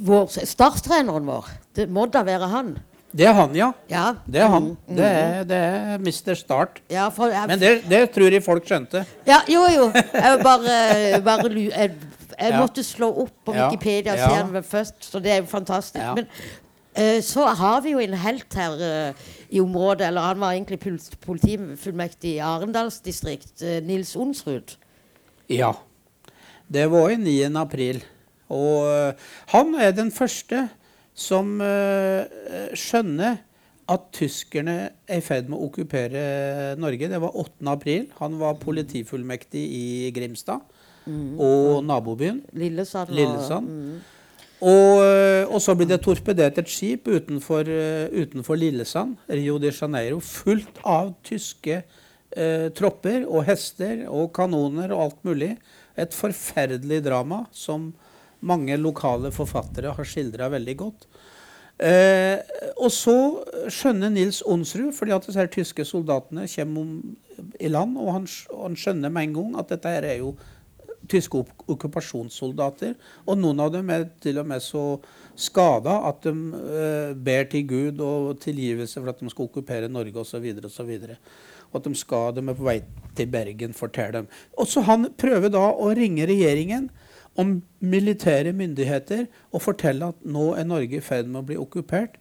[0.00, 1.50] vår, Starttreneren vår.
[1.76, 2.76] Det må da være han.
[3.12, 3.70] Det er han, ja.
[3.88, 4.04] Ja.
[4.28, 4.68] Det er han.
[4.84, 6.34] Det er, det er Mr.
[6.36, 6.82] Start.
[6.92, 9.04] Ja, for jeg, Men det, det tror jeg folk skjønte.
[9.26, 9.88] ja, jo, jo.
[9.94, 11.96] Jeg bare, bare Jeg,
[12.38, 16.04] jeg måtte slå opp på Wikipedia og se den først, så det er jo fantastisk.
[16.14, 16.56] Men eh,
[17.22, 20.78] så har vi jo en helt her eh, i området, eller han var egentlig
[21.24, 24.76] politifullmektig i Arendals distrikt, eh, Nils Onsrud.
[25.48, 25.72] Ja.
[26.68, 27.52] Det var i 9.
[27.56, 28.02] april.
[28.48, 29.14] Og
[29.52, 30.66] han er den første
[31.16, 31.60] som
[32.76, 33.38] skjønner
[33.88, 34.76] at tyskerne
[35.08, 36.22] er i ferd med å okkupere
[36.80, 37.08] Norge.
[37.08, 37.64] Det var 8.
[37.72, 38.06] april.
[38.20, 39.86] Han var politifullmektig i
[40.16, 40.60] Grimstad
[41.08, 42.42] og nabobyen.
[42.52, 43.12] Lillesand.
[43.16, 43.68] Lillesand.
[43.68, 44.00] Mm.
[44.58, 49.70] Og, øh, og så blir det torpedert et skip utenfor, øh, utenfor Lillesand, Rio de
[49.70, 51.82] Janeiro, fullt av tyske
[52.36, 55.52] eh, tropper og hester og kanoner og alt mulig.
[55.98, 57.92] Et forferdelig drama som
[58.40, 61.08] mange lokale forfattere har skildra veldig godt.
[61.78, 62.38] Eh,
[62.82, 63.14] og så
[63.70, 67.16] skjønner Nils Onsrud, fordi at disse her tyske soldatene kommer om,
[67.62, 70.32] i land, og han, og han skjønner med en gang at dette her er jo
[71.10, 72.94] tyske okkupasjonssoldater.
[73.26, 74.84] Og noen av dem er til og med så
[75.38, 80.24] skada at de eh, ber til Gud og tilgivelse for at de skal okkupere Norge
[80.24, 80.46] osv.
[80.68, 80.94] osv.
[81.68, 82.78] Og at de skal, de er på vei
[83.18, 84.32] til Bergen, forteller dem.
[84.58, 86.88] Og så han prøver da å ringe regjeringen
[87.38, 92.16] om militære myndigheter og fortelle at nå er Norge i ferd med å bli okkupert.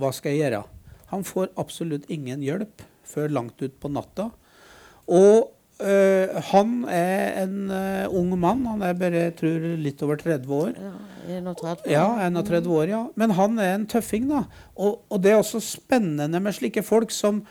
[0.00, 0.64] Hva skal jeg gjøre?
[1.12, 4.30] Han får absolutt ingen hjelp før langt ut på natta.
[5.04, 8.66] Og øh, han er en uh, ung mann.
[8.66, 10.72] Han er bare jeg tror, litt over 30 år.
[10.78, 10.92] Ja,
[11.38, 11.90] 31.
[11.90, 13.02] Ja, 31 år, ja.
[13.16, 14.44] Men han er en tøffing, da.
[14.76, 17.42] Og, og det er også spennende med slike folk som,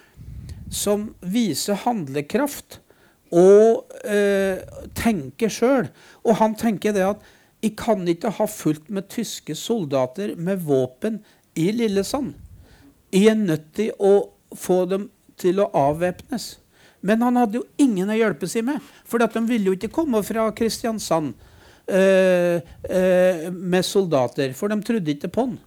[0.72, 2.80] som viser handlekraft
[3.34, 5.90] og uh, tenker sjøl.
[6.24, 7.32] Og han tenker det at
[7.64, 11.22] jeg kan ikke ha fullt med tyske soldater med våpen
[11.56, 12.34] i Lillesand.
[13.14, 14.14] Jeg er nødt til å
[14.58, 15.08] få dem
[15.40, 16.58] til å avvæpnes.
[17.04, 20.22] Men han hadde jo ingen å hjelpe seg med, for de ville jo ikke komme
[20.24, 21.34] fra Kristiansand
[21.92, 25.58] eh, eh, med soldater, for de trodde ikke på han.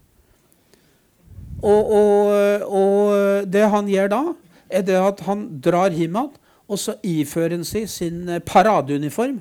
[1.61, 4.23] Og, og, og det han gjør da,
[4.69, 6.33] er det at han drar hjem igjen,
[6.67, 9.39] og så ifører han seg sin eh, paradeuniform.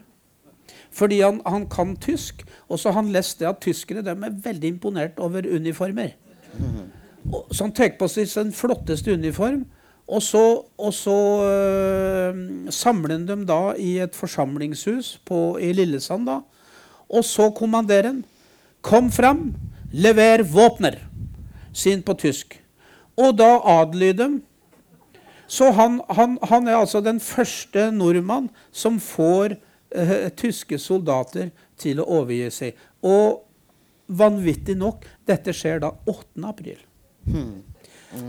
[0.95, 4.37] Fordi han, han kan tysk, og så har han lest det at tyskere de er
[4.43, 6.13] veldig imponert over uniformer.
[7.31, 9.65] Og, så han tar på seg sin flotteste uniform,
[10.07, 11.17] og så, og så
[11.49, 16.27] øh, samler han dem da i et forsamlingshus på, i Lillesand.
[16.27, 16.39] da,
[17.09, 18.25] Og så kommanderer han
[18.81, 19.55] Kom fram,
[19.91, 20.99] lever våpner,
[21.85, 22.61] han på tysk.
[23.17, 24.41] Og da adlyder de.
[25.47, 29.55] Så han, han, han er altså den første nordmann som får
[29.95, 32.73] øh, tyske soldater til å overgi seg.
[33.01, 33.41] Og
[34.07, 36.45] vanvittig nok, dette skjer da 8.
[36.45, 36.77] april.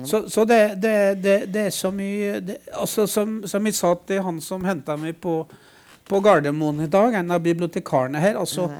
[0.05, 2.41] Så, så det, det, det, det er så mye
[2.73, 5.41] altså som, som jeg sa til han som henta meg på,
[6.09, 8.71] på Gardermoen i dag, en av bibliotekarene her altså,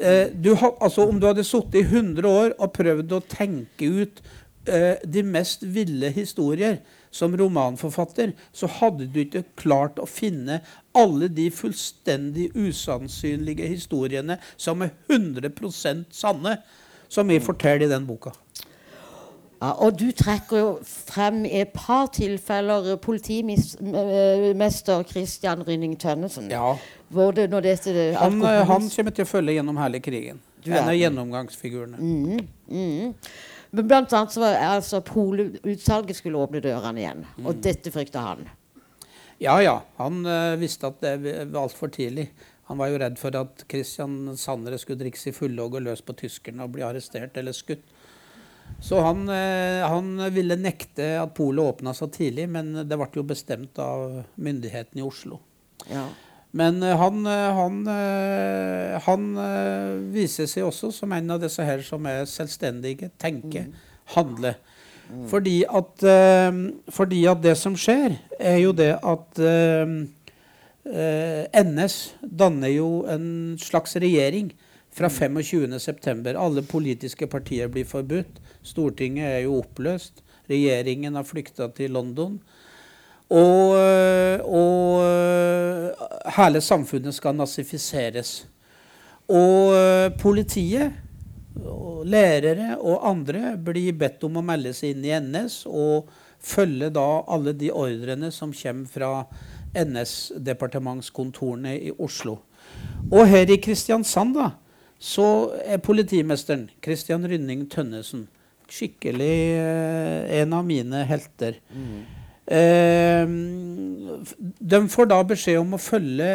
[0.00, 4.20] eh, du altså Om du hadde sittet i 100 år og prøvd å tenke ut
[4.68, 6.82] eh, de mest ville historier
[7.14, 10.60] som romanforfatter, så hadde du ikke klart å finne
[10.98, 16.58] alle de fullstendig usannsynlige historiene som er 100% sanne,
[17.08, 18.34] som jeg forteller i den boka.
[19.64, 26.50] Ja, og du trekker jo frem i et par tilfeller politimester Christian Rynning Tønnesen.
[26.52, 26.74] Ja,
[27.32, 30.42] det, dette Han, eh, han kommer til å følge gjennom hele krigen.
[30.64, 31.96] Du En av gjennomgangsfigurene.
[31.96, 33.14] Mm, mm.
[33.70, 37.24] Men blant annet så var altså Polutsalget skulle åpne dørene igjen.
[37.38, 37.48] Mm.
[37.48, 38.44] Og dette frykta han.
[39.40, 39.78] Ja, ja.
[39.96, 42.28] Han eh, visste at det var altfor tidlig.
[42.68, 46.04] Han var jo redd for at Christian Sandre skulle drikke seg fulle og gå løs
[46.04, 47.84] på tyskerne og bli arrestert eller skutt.
[48.84, 53.24] Så han, eh, han ville nekte at polet åpna så tidlig, men det ble jo
[53.24, 55.38] bestemt av myndighetene i Oslo.
[55.88, 56.04] Ja.
[56.52, 57.78] Men eh, han, eh, han,
[59.06, 59.24] han
[60.12, 63.70] viser seg også som en av disse her som er selvstendige, tenker,
[64.16, 64.60] handler.
[65.28, 66.00] Fordi, at,
[66.96, 69.40] fordi at det som skjer, er jo det at
[71.60, 73.26] NS danner jo en
[73.60, 74.48] slags regjering
[74.94, 76.36] fra 25.9.
[76.38, 78.40] Alle politiske partier blir forbudt.
[78.62, 80.22] Stortinget er jo oppløst.
[80.50, 82.38] Regjeringen har flykta til London.
[83.32, 85.90] Og, øh, og øh,
[86.36, 88.48] hele samfunnet skal nazifiseres.
[89.28, 90.92] Og øh, politiet,
[91.64, 96.08] og lærere og andre blir bedt om å melde seg inn i NS og
[96.44, 99.24] følge da alle de ordrene som kommer fra
[99.74, 102.38] NS-departementskontorene i Oslo.
[103.12, 104.50] Og her i Kristiansand da,
[105.04, 105.26] så
[105.66, 108.24] er politimesteren Christian Rynning Tønnesen
[108.70, 111.58] skikkelig eh, en av mine helter.
[112.44, 113.28] Eh,
[114.74, 116.30] de får da beskjed om å følge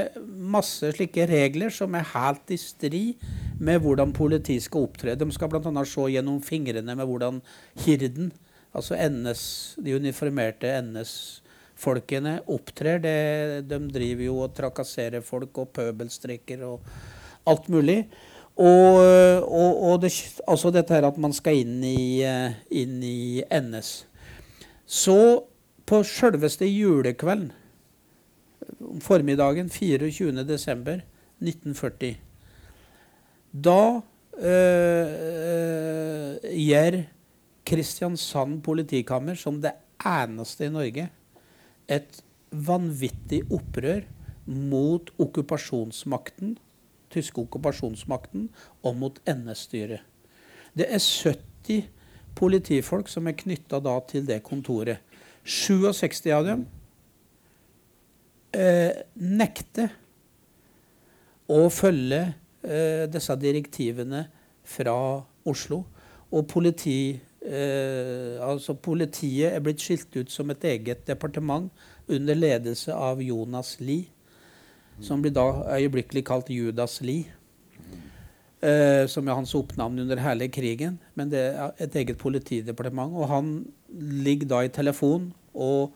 [0.49, 3.25] masse slike regler som er helt i strid
[3.61, 5.17] med hvordan politiet skal opptre.
[5.17, 5.85] De skal bl.a.
[5.85, 7.41] se gjennom fingrene med hvordan
[7.85, 8.31] hirden,
[8.73, 9.43] altså NS,
[9.81, 13.01] de uniformerte NS-folkene, opptrer.
[13.03, 13.19] Det,
[13.69, 16.85] de driver jo og trakasserer folk og pøbelstreker og
[17.49, 18.03] alt mulig.
[18.59, 18.99] Og,
[19.47, 20.11] og, og det,
[20.43, 24.05] altså dette her at man skal inn i, eh, inn i NS.
[24.83, 25.43] Så
[25.87, 27.53] på sjølveste julekvelden,
[29.01, 32.15] formiddagen 24.12.1940,
[33.49, 34.01] da
[34.35, 37.03] øh, gjør
[37.69, 39.71] Kristiansand politikammer, som det
[40.05, 41.09] eneste i Norge,
[41.89, 44.01] et vanvittig opprør
[44.49, 46.57] mot okkupasjonsmakten,
[47.11, 48.49] tyske okkupasjonsmakten
[48.83, 50.03] og mot NS-styret.
[50.77, 51.87] Det er 70
[52.37, 54.99] politifolk som er knytta til det kontoret.
[55.43, 56.65] 67 av dem
[58.53, 59.89] eh, nekter
[61.49, 62.21] å følge
[62.61, 64.25] eh, disse direktivene
[64.69, 64.95] fra
[65.49, 65.83] Oslo.
[66.29, 71.71] Og politi, eh, altså politiet er blitt skilt ut som et eget departement
[72.09, 74.09] under ledelse av Jonas Lie,
[75.01, 75.45] som blir da
[75.77, 77.31] øyeblikkelig kalt Judas Lie.
[78.59, 80.99] Uh, som er hans oppnavn under hele krigen.
[81.15, 83.15] Men det er et eget politidepartement.
[83.15, 85.93] Og han ligger da i telefon og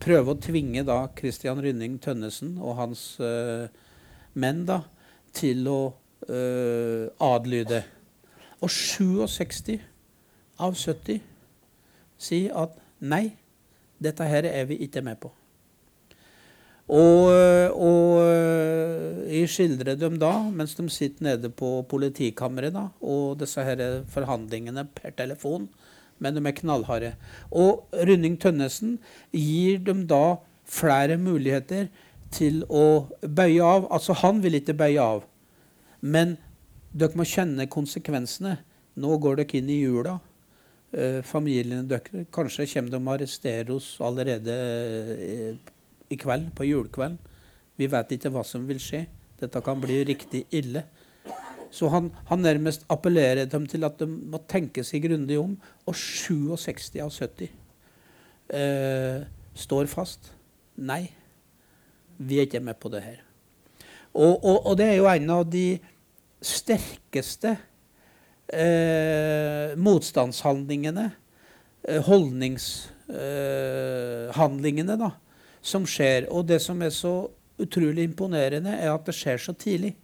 [0.00, 3.68] prøver å tvinge da Christian Rynning Tønnesen og hans uh,
[4.32, 4.80] menn da
[5.36, 5.80] til å
[6.30, 7.82] uh, adlyde.
[8.64, 9.76] Og 67
[10.58, 11.20] av 70
[12.18, 13.36] sier at nei,
[14.02, 15.30] dette her er vi ikke med på.
[16.88, 17.28] Og,
[17.76, 23.82] og jeg skildrer dem da, mens de sitter nede på politikammeret da, og disse her
[24.08, 25.68] forhandlingene per telefon,
[26.18, 27.12] men de er knallharde.
[27.52, 28.96] Og Runding Tønnesen
[29.36, 31.88] gir dem da flere muligheter
[32.34, 33.88] til å bøye av.
[33.92, 35.24] Altså, han vil ikke bøye av,
[36.00, 36.36] men
[36.96, 38.58] dere må kjenne konsekvensene.
[38.98, 40.18] Nå går dere inn i jula.
[40.88, 44.54] Eh, familiene deres Kanskje kommer de og arresterer oss allerede
[45.20, 45.58] eh,
[46.10, 47.18] i kveld, på julekvelden.
[47.78, 49.06] Vi vet ikke hva som vil skje.
[49.38, 50.82] Dette kan bli riktig ille.
[51.70, 55.56] Så han, han nærmest appellerer dem til at de må tenke seg grundig om.
[55.86, 57.48] Og 67 av 70
[58.48, 59.20] eh,
[59.58, 60.32] står fast.
[60.78, 61.10] Nei,
[62.18, 63.18] vi er ikke med på det her.
[64.14, 65.78] Og, og, og det er jo en av de
[66.42, 67.56] sterkeste
[68.48, 71.10] eh, motstandshandlingene,
[71.84, 75.10] eh, holdningshandlingene, da,
[75.62, 76.28] som skjer.
[76.32, 77.28] Og det som er så
[77.58, 79.94] utrolig imponerende, er at det skjer så tidlig.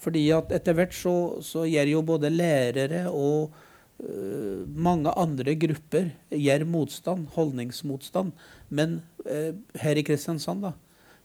[0.00, 3.52] Fordi at etter hvert så, så gjør jo både lærere og
[4.00, 8.32] uh, mange andre grupper gjør motstand, holdningsmotstand.
[8.68, 10.74] Men uh, her i Kristiansand da,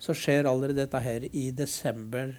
[0.01, 2.33] så skjer allerede dette her i desember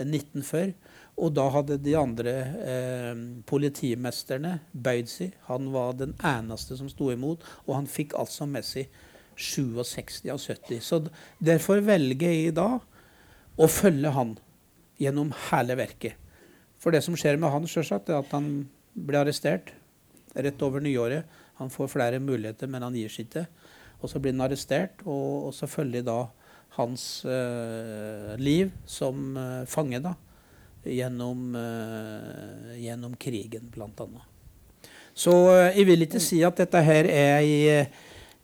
[0.00, 0.72] 1940.
[1.20, 2.32] Og da hadde de andre
[2.64, 3.18] eh,
[3.48, 5.34] politimesterne bøyd seg.
[5.50, 8.88] Han var den eneste som sto imot, og han fikk altså med seg
[9.36, 10.80] 67 av 70.
[10.84, 11.02] Så
[11.42, 12.68] derfor velger jeg da
[13.56, 14.36] å følge han
[15.00, 16.18] gjennom hele verket.
[16.82, 19.72] For det som skjer med han, selvsagt, er at han blir arrestert
[20.34, 21.28] rett over nyåret.
[21.60, 23.46] Han får flere muligheter, men han gir seg ikke.
[24.02, 26.20] Og så blir han arrestert, og, og så følger jeg da
[26.78, 30.14] hans eh, liv som eh, fange da,
[30.88, 34.06] gjennom, eh, gjennom krigen, bl.a.
[35.14, 37.58] Så eh, jeg vil ikke si at dette her er i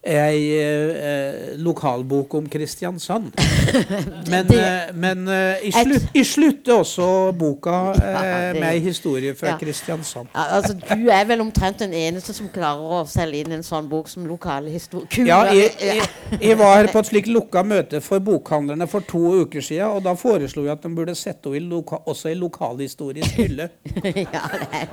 [0.09, 3.33] ei eh, lokalbok om Kristiansand.
[4.33, 9.59] Men, eh, men eh, i, slutt, slutter også boka eh, med ei historie fra ja.
[9.61, 10.31] Kristiansand.
[10.33, 13.89] Ja, altså, du er vel omtrent den eneste som klarer å selge inn en sånn
[13.91, 15.09] bok som lokale historier.
[15.29, 16.05] Ja, jeg, jeg,
[16.41, 20.15] jeg, var på et slikt lukka møte for bokhandlerne for to uker siden, og da
[20.19, 23.69] foreslo jeg at de burde sette henne også i lokalhistorisk hylle.
[24.25, 24.45] ja,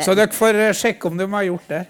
[0.03, 1.81] Så dere får eh, sjekke om de har gjort det.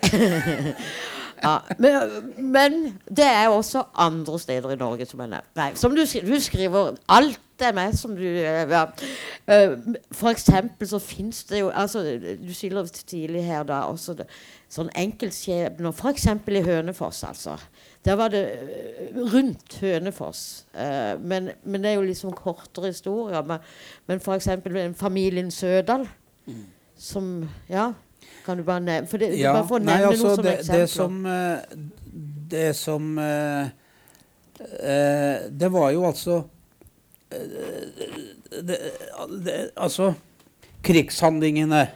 [1.44, 1.94] Ja, men,
[2.38, 5.80] men, det er også andre steder i Norge som er nevnt.
[5.80, 8.86] Som du, du, skriver Alt det med som du ja.
[9.48, 9.76] Eh,
[10.12, 12.04] for eksempel så fins det jo altså,
[12.42, 14.28] Du sier tidlig her da også det,
[14.70, 15.92] sånn enkeltskjebner.
[15.92, 16.28] F.eks.
[16.48, 17.58] i Hønefoss, altså.
[18.06, 20.66] Der var det eh, rundt Hønefoss.
[21.20, 23.44] Men, men, det er jo liksom kortere historier.
[23.44, 23.64] Men,
[24.08, 24.50] men f.eks.
[25.00, 26.08] familien Sødal,
[26.48, 26.66] mm.
[26.98, 27.92] som Ja.
[28.46, 30.54] Kan du bare nevne, for det, ja, bare få nevne nei, altså, noe som det,
[30.60, 30.82] eksempel.
[30.82, 31.58] Det som, eh,
[32.56, 33.66] det som uh,
[34.62, 36.40] uh, Det var jo altså
[37.34, 38.10] uh,
[38.62, 38.80] det,
[39.76, 40.14] Altså
[40.86, 41.88] Krigshandlingene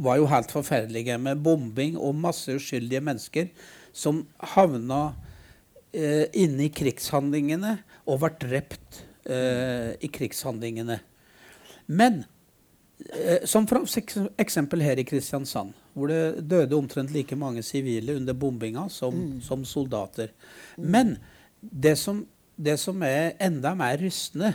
[0.00, 3.50] var jo helt forferdelige, med bombing og masse uskyldige mennesker
[3.92, 4.22] som
[4.54, 5.12] havna
[5.92, 11.00] eh, inne i krigshandlingene og ble drept eh, i krigshandlingene.
[11.90, 12.39] Men eh,
[13.48, 13.84] som for
[14.38, 19.40] eksempel her i Kristiansand, hvor det døde omtrent like mange sivile under bombinga som, mm.
[19.44, 20.32] som soldater.
[20.76, 21.16] Men
[21.60, 22.24] det som,
[22.56, 24.54] det som, er enda mer rystende,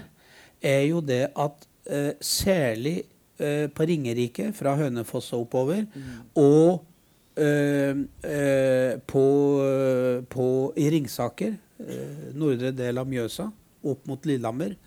[0.62, 3.04] er jo det at eh, særlig
[3.38, 6.14] eh, på Ringerike, fra Hønefoss og oppover, mm.
[6.42, 6.86] og
[7.38, 9.26] eh, eh på,
[10.30, 13.50] på, i Ringsaker, eh, nordre del av Mjøsa,
[13.86, 14.78] opp mot Lillehammer,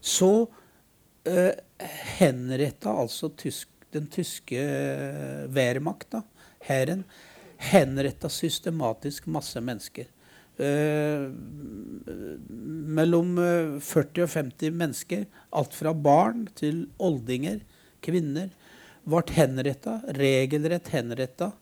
[0.00, 0.60] så eh,
[2.18, 6.14] henretta altså tysk, den tyske eh, Wehrmacht,
[6.66, 7.04] hæren,
[7.56, 10.10] henretta systematisk masse mennesker.
[10.56, 11.30] Eh,
[12.94, 13.34] mellom
[13.80, 17.62] 40 eh, og 50 mennesker, alt fra barn til oldinger,
[18.04, 18.52] kvinner,
[19.04, 21.52] ble henretta, regelrett henretta.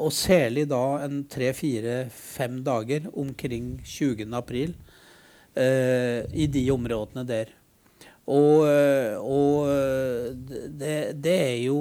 [0.00, 4.28] Og særlig da en tre-fire-fem dager omkring 20.
[4.38, 4.76] april
[5.58, 7.50] eh, i de områdene der.
[8.30, 9.66] Og, eh, og
[10.78, 11.80] det, det, er jo,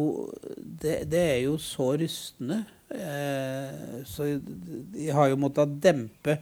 [0.58, 2.64] det, det, er jo så rystende.
[2.90, 6.40] Eh, så jeg har jo måttet dempe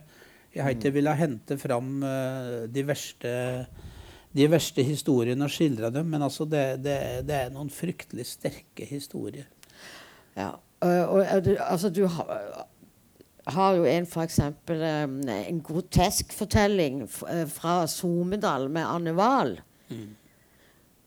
[0.54, 3.34] Jeg har ikke villet hente fram eh, de verste
[4.38, 8.86] de verste historiene og skildre dem, men altså det, det, det, er noen fryktelig sterke
[8.86, 9.48] historier.
[10.38, 10.52] Ja,
[10.84, 12.68] og, og altså du har
[13.54, 14.40] har jo en f.eks.
[14.70, 19.58] Um, en grotesk fortelling eh, fra Somedal med Anne Wahl.
[19.90, 20.16] Mm.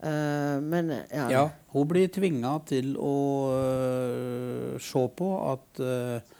[0.00, 1.26] Uh, men ja.
[1.30, 1.44] ja.
[1.74, 3.14] Hun blir tvinga til å
[3.52, 6.38] uh, se på at uh,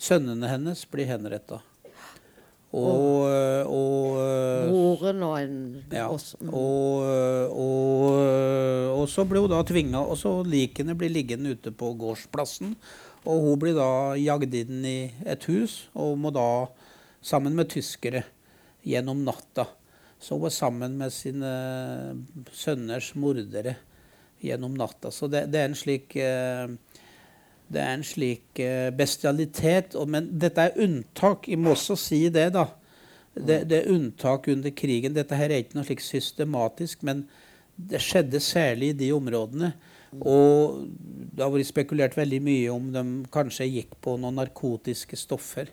[0.00, 1.62] sønnene hennes blir henretta.
[2.70, 3.24] Og,
[3.66, 4.18] og,
[4.70, 5.54] Moren og en
[5.90, 6.38] ja, også.
[6.38, 6.52] Mm.
[6.54, 7.00] Og,
[7.50, 8.04] og,
[8.94, 12.76] og, så ble hun da tvinga Og så likene blir liggende ute på gårdsplassen.
[13.26, 16.46] Og hun blir da jagd inn i et hus og må da,
[17.26, 18.22] sammen med tyskere,
[18.86, 19.66] gjennom natta.
[20.20, 21.50] Så hun var sammen med sine
[22.52, 23.78] sønners mordere
[24.40, 25.12] gjennom natta.
[25.12, 26.68] Så det, det er en slik eh,
[27.70, 29.94] det er en slik eh, bestialitet.
[30.10, 31.48] Men dette er unntak.
[31.48, 32.66] Jeg må også si det, da.
[33.34, 35.14] Det, det, er unntak under krigen.
[35.14, 37.24] Dette her er ikke noe slik systematisk, men
[37.78, 39.72] det skjedde særlig i de områdene.
[40.18, 40.82] Og
[41.30, 45.70] det har vært spekulert veldig mye om de kanskje gikk på noen narkotiske stoffer.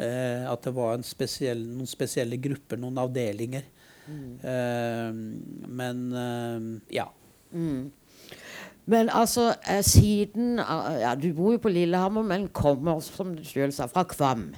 [0.00, 3.68] Eh, at det var spesiell, noen spesielle grupper, noen avdelinger.
[4.06, 4.38] Mm.
[4.44, 7.08] Eh, men eh, ja.
[7.52, 7.92] Mm.
[8.86, 10.58] Men altså, eh, siden
[11.00, 14.50] ja, Du bor jo på Lillehammer, men kommer, som du sjøl sa, fra Kvam.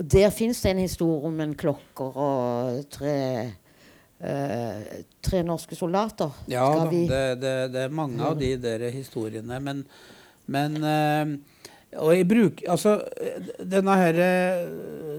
[0.00, 3.16] Der fins det en historie om en klokker og tre
[4.20, 6.32] eh, tre norske soldater.
[6.48, 7.08] Ja, det,
[7.40, 9.60] det, det, er mange av de der historiene.
[9.60, 9.84] Men,
[10.46, 11.34] men eh,
[11.98, 12.92] og jeg bruker Altså,
[13.58, 14.18] denne, her,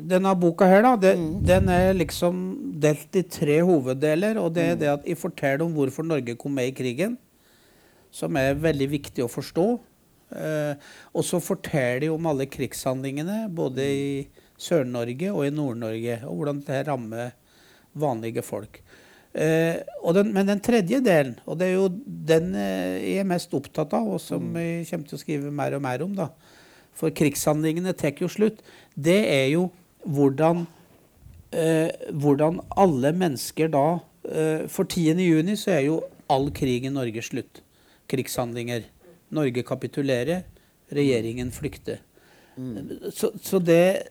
[0.08, 1.32] denne boka her, da, det, mm.
[1.48, 2.38] den er liksom
[2.82, 4.40] delt i tre hoveddeler.
[4.40, 4.80] Og det er mm.
[4.80, 7.18] det at jeg forteller om hvorfor Norge kom med i krigen,
[8.12, 9.68] som er veldig viktig å forstå.
[10.32, 14.10] Eh, og så forteller de om alle krigshandlingene, både i
[14.62, 17.34] Sør-Norge og i Nord-Norge, og hvordan dette rammer
[18.00, 18.80] vanlige folk.
[19.34, 19.80] Eh,
[20.16, 21.90] den, men den tredje delen, og det er jo
[22.32, 24.60] den eh, jeg er mest opptatt av, og som mm.
[24.60, 26.32] jeg kommer til å skrive mer og mer om, da,
[26.98, 28.62] for krigshandlingene tar jo slutt,
[28.96, 29.70] det er jo
[30.06, 30.66] hvordan,
[31.52, 37.22] eh, hvordan alle mennesker da eh, For 10.6 så er jo all krig i Norge
[37.22, 37.62] slutt.
[38.12, 38.84] Krigshandlinger.
[39.32, 40.44] Norge kapitulerer,
[40.92, 42.02] regjeringen flykter.
[42.58, 43.12] Mm.
[43.16, 44.04] Så, så det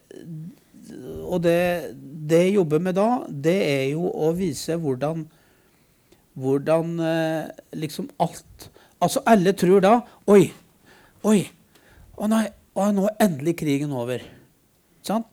[1.23, 5.27] og det, det, jeg jobber med da, det er jo å vise hvordan,
[6.41, 8.71] hvordan eh, liksom alt
[9.01, 9.95] Altså, alle tror da
[10.29, 10.51] Oi!
[11.25, 11.39] Oi!
[12.21, 12.43] Å nei,
[12.81, 14.25] å, nå er endelig krigen over.
[15.07, 15.29] Sant?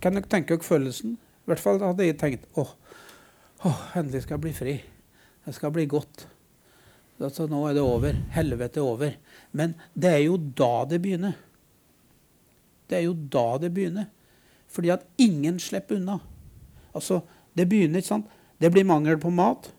[0.00, 1.16] Kan dere tenke dere følelsen?
[1.44, 2.70] I hvert fall hadde jeg tenkt åh,
[3.66, 4.76] åh, endelig skal jeg bli fri.
[5.44, 6.26] Det skal bli godt.
[7.20, 8.16] Altså, nå er det over.
[8.34, 9.16] Helvete er over.
[9.52, 11.36] Men det er jo da det begynner.
[12.88, 14.08] Det er jo da det begynner.
[14.72, 16.18] Fordi at ingen slipper unna.
[16.94, 17.20] Altså,
[17.54, 18.30] det begynner, ikke sant?
[18.60, 19.70] Det blir mangel på mat.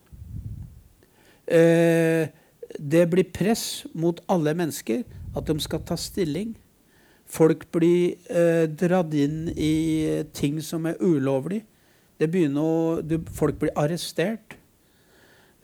[1.47, 2.27] Eh,
[2.79, 5.03] det blir press mot alle mennesker
[5.35, 6.55] at de skal ta stilling.
[7.35, 11.63] Folk blir eh, dratt inn i ting som er ulovlig.
[12.15, 14.55] Det begynner å, du, folk blir arrestert.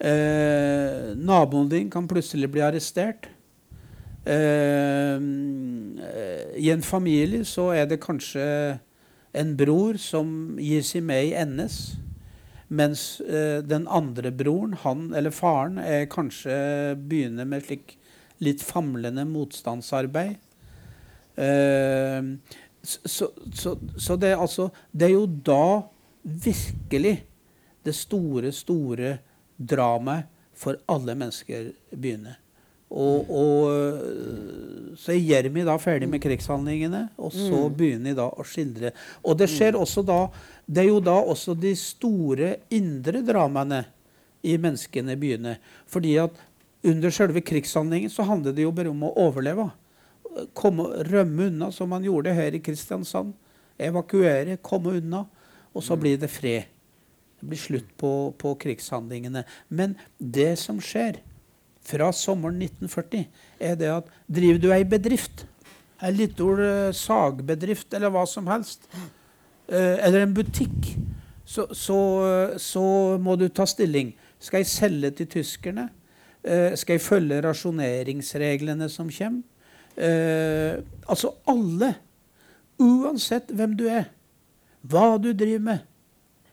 [0.02, 3.30] Eh, naboen din kan plutselig bli arrestert.
[4.24, 5.18] Eh,
[6.60, 8.44] I en familie så er det kanskje
[9.32, 11.78] en bror som gir seg med i NS,
[12.68, 16.54] mens eh, den andre broren, han eller faren, er kanskje
[17.00, 17.96] begynner med slik
[18.42, 20.36] litt famlende motstandsarbeid.
[21.36, 22.22] Eh,
[22.82, 25.82] så, så, så det, er altså, det er jo da
[26.22, 27.16] virkelig
[27.86, 29.16] det store, store
[29.58, 32.38] dramaet for alle mennesker begynner.
[32.92, 37.76] Og, og, så er Jermi da ferdig med krigshandlingene, og så Mm.
[37.78, 38.90] begynner de da å skildre.
[39.24, 40.26] Og det skjer også da
[40.68, 43.84] Det er jo da også de store indre dramaene
[44.44, 45.56] i menneskene begynner.
[45.86, 46.30] Fordi at
[46.84, 49.70] under selve krigshandlingen så handler det jo bare om å overleve.
[50.56, 53.34] Komme, rømme unna, som man gjorde her i Kristiansand.
[53.80, 55.24] Evakuere, komme unna.
[55.72, 56.68] Og så blir det fred.
[57.40, 59.44] Det blir slutt på, på krigshandlingene.
[59.68, 61.18] Men det som skjer
[61.82, 63.24] fra sommeren 1940,
[63.58, 65.46] er det at driver du ei bedrift,
[66.02, 68.86] ei liten eh, sagbedrift eller hva som helst,
[69.66, 70.92] eh, eller en butikk,
[71.44, 71.98] så, så,
[72.62, 72.84] så
[73.18, 74.14] må du ta stilling.
[74.42, 75.88] Skal jeg selge til tyskerne?
[76.42, 79.42] Eh, skal jeg følge rasjoneringsreglene som kommer?
[79.96, 81.94] Eh, altså alle,
[82.80, 84.08] uansett hvem du er,
[84.82, 85.84] hva du driver med,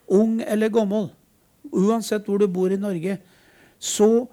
[0.10, 1.10] ung eller gammel,
[1.72, 3.20] uansett hvor du bor i Norge,
[3.80, 4.28] så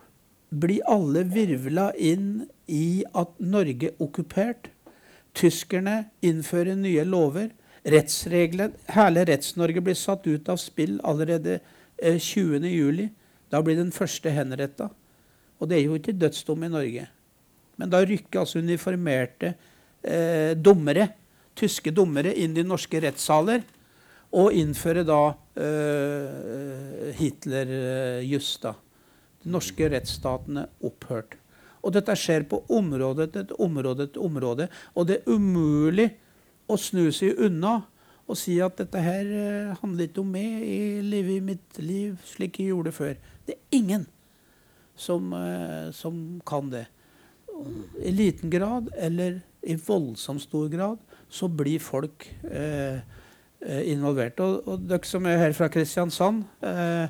[0.51, 4.71] blir alle virvla inn i at Norge er okkupert.
[5.37, 7.51] Tyskerne innfører nye lover.
[7.87, 11.61] Rettsregler, Hele Retts-Norge blir satt ut av spill allerede
[12.03, 13.07] eh, 20.07.
[13.53, 14.89] Da blir den første henretta.
[15.61, 17.07] Og det er jo ikke dødsdom i Norge.
[17.77, 19.53] Men da rykker altså uniformerte
[20.03, 21.09] eh, dommere,
[21.57, 23.65] tyske dommere inn i norske rettssaler
[24.37, 25.21] og innfører da
[25.61, 28.53] eh, Hitler-juss.
[28.65, 28.75] da.
[29.43, 31.37] De norske rettsstatene opphørt.
[31.87, 34.67] Og dette skjer på område etter område etter område.
[34.99, 36.09] Og det er umulig
[36.67, 37.79] å snu seg unna
[38.27, 42.17] og si at dette her eh, handler ikke om meg, jeg lever i mitt liv
[42.27, 43.15] slik jeg gjorde før.
[43.47, 44.07] Det er ingen
[44.99, 46.89] som, eh, som kan det.
[48.03, 50.99] I liten grad eller i voldsomt stor grad
[51.29, 52.99] så blir folk eh,
[53.61, 54.41] eh, involvert.
[54.45, 57.07] Og, og dere som er her fra Kristiansand eh,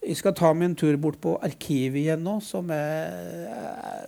[0.00, 3.48] Jeg skal ta en tur bort på arkivet igjen nå, som er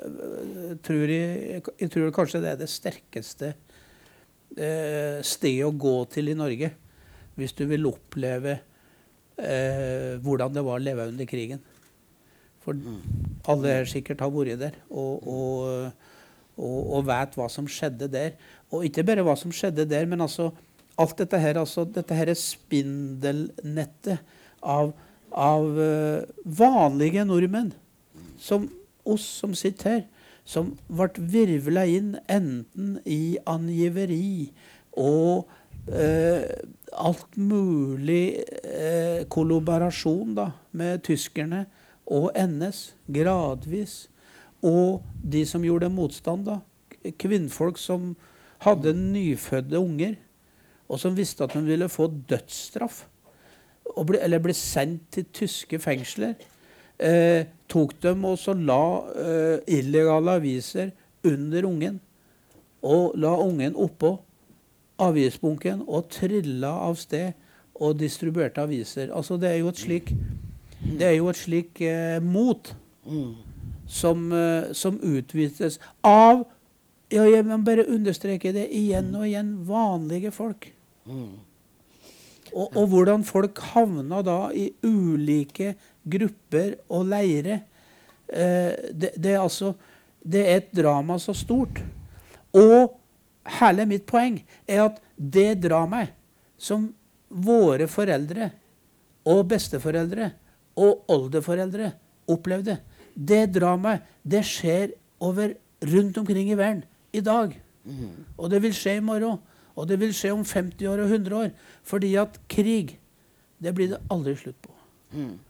[0.02, 3.52] jeg, tror jeg, jeg tror kanskje det er det sterkeste
[4.56, 6.72] eh, stedet å gå til i Norge
[7.36, 8.58] hvis du vil oppleve
[9.40, 11.62] eh, hvordan det var å leve under krigen.
[12.62, 12.78] For
[13.50, 15.92] alle her sikkert har vært der og, og,
[16.56, 18.36] og, og vet hva som skjedde der.
[18.70, 20.50] Og ikke bare hva som skjedde der, men altså
[21.00, 24.22] alt dette her, altså dette her spindelnettet
[24.62, 24.92] av,
[25.32, 27.72] av eh, vanlige nordmenn,
[28.38, 28.68] som
[29.08, 30.04] oss som sitter her,
[30.44, 34.50] som ble virvla inn enten i angiveri
[34.98, 35.48] og
[35.86, 36.42] eh,
[36.92, 41.64] alt mulig eh, kollaborasjon da, med tyskerne
[42.12, 43.96] og NS, gradvis.
[44.62, 46.60] Og de som gjorde motstand, da.
[47.18, 48.12] Kvinnfolk som
[48.62, 50.14] hadde nyfødte unger,
[50.88, 53.06] og som visste at de ville få dødsstraff.
[54.06, 56.36] Ble, eller ble sendt til tyske fengsler.
[57.02, 58.82] Eh, tok dem og så la
[59.18, 60.92] eh, illegale aviser
[61.26, 61.98] under ungen.
[62.82, 64.14] Og la ungen oppå
[65.02, 67.32] avisbunken og trilla av sted
[67.82, 69.10] og distribuerte aviser.
[69.10, 70.12] Altså Det er jo et slik,
[70.82, 72.72] det er jo et slik eh, mot
[73.86, 76.44] som, eh, som utvises av
[77.12, 80.70] ja, Jeg må bare understreke det igjen og igjen vanlige folk.
[81.04, 85.74] Og, og hvordan folk havna da i ulike
[86.08, 87.66] grupper og leirer.
[88.32, 89.74] Eh, det, det, er altså,
[90.24, 91.82] det er et drama så stort.
[92.56, 92.96] Og
[93.60, 96.16] hele mitt poeng er at det dramaet
[96.56, 96.88] som
[97.28, 98.52] våre foreldre
[99.28, 100.32] og besteforeldre
[100.76, 101.92] og oldeforeldre
[102.30, 102.78] opplevde,
[103.14, 105.52] det dramaet, det skjer over
[105.82, 107.52] rundt omkring i verden i dag.
[108.38, 109.38] Og det vil skje i morgen.
[109.76, 111.50] Og det vil skje om 50 år og 100 år.
[111.82, 112.98] Fordi at krig,
[113.62, 114.72] det blir det aldri slutt på.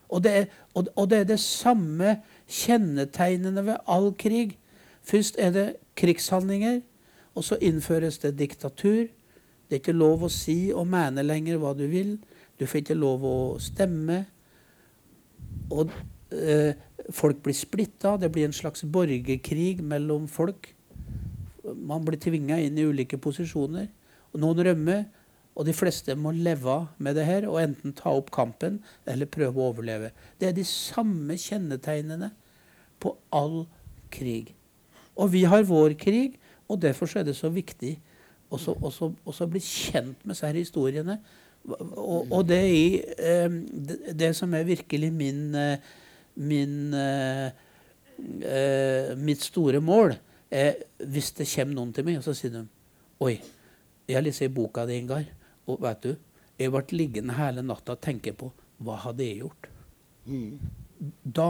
[0.09, 0.45] Og, det er,
[0.75, 2.16] og, og det er det samme
[2.49, 4.59] kjennetegnene ved all krig.
[5.03, 5.66] Først er det
[5.97, 6.81] krigshandlinger,
[7.35, 9.07] og så innføres det diktatur.
[9.68, 12.18] Det er ikke lov å si og mene lenger hva du vil.
[12.61, 14.27] Du får ikke lov å stemme.
[15.71, 15.93] Og
[16.33, 16.75] eh,
[17.13, 18.17] folk blir splitta.
[18.21, 20.73] Det blir en slags borgerkrig mellom folk.
[21.63, 23.91] Man blir tvinga inn i ulike posisjoner.
[24.33, 25.05] Og noen rømmer,
[25.53, 29.61] og de fleste må leve med det her og enten ta opp kampen eller prøve
[29.61, 30.09] å overleve.
[30.41, 32.31] Det er de samme kjennetegnene
[33.03, 33.67] på all
[34.13, 34.55] krig.
[35.13, 36.39] Og vi har vår krig,
[36.73, 37.99] og derfor er det så viktig
[38.53, 41.19] å bli kjent med disse historiene.
[41.63, 43.51] Og, og det, er, eh,
[44.19, 45.79] det, som er virkelig min, eh,
[46.35, 47.53] min eh,
[49.19, 50.17] mitt store mål
[50.51, 52.65] er hvis det kommer noen til meg, og så sier de
[53.23, 53.37] Oi,
[54.09, 55.29] jeg har lest i boka di, Ingar,
[55.71, 56.17] og vet du,
[56.59, 58.51] jeg ble liggende hele natta og tenke på
[58.83, 59.69] hva hadde jeg gjort?
[61.23, 61.49] Da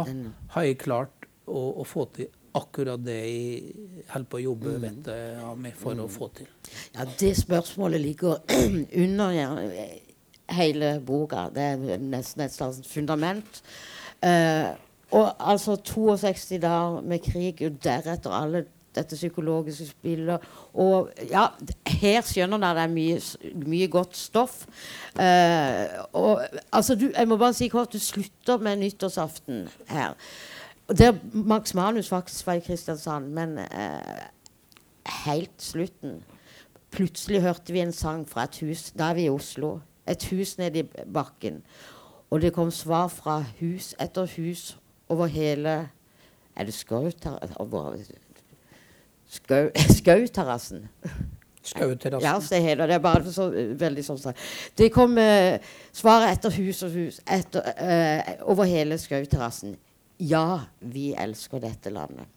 [0.53, 3.75] har jeg klart å, å få til akkurat det jeg
[4.13, 6.49] holder på å jobbe vettet av med for å få til.
[6.95, 8.43] Ja, det spørsmålet ligger
[9.05, 9.37] under
[10.53, 11.49] hele boka.
[11.55, 13.63] Det er nesten et slags fundament.
[14.23, 14.73] Uh,
[15.13, 18.65] og altså 62 dager med krig, og deretter alle
[18.97, 20.45] dette psykologiske spillet.
[20.75, 21.47] Og ja,
[22.01, 24.63] her skjønner dere det er mye, mye godt stoff.
[25.17, 26.43] Uh, og
[26.73, 30.17] altså, du, jeg må bare si kort, du slutter med nyttårsaften her.
[30.99, 34.23] Der Max Manus faktisk var i Kristiansand, men eh,
[35.25, 36.23] helt slutten
[36.93, 38.91] Plutselig hørte vi en sang fra et hus.
[38.93, 39.79] Da er vi i Oslo.
[40.09, 41.63] Et hus nede i bakken.
[42.31, 44.79] Og det kom svar fra hus etter hus
[45.09, 45.89] over hele
[46.57, 46.75] Er det
[49.99, 50.89] Skauterrassen?
[51.63, 52.29] Skauterrassen.
[52.29, 52.95] Ja, det heter det.
[52.95, 54.39] er bare så uh, veldig sånn sagt.
[54.79, 55.63] Det kom eh,
[55.93, 59.79] svaret etter hus og hus etter, eh, over hele Skauterrassen.
[60.23, 62.29] Ja, vi elsker dette landet.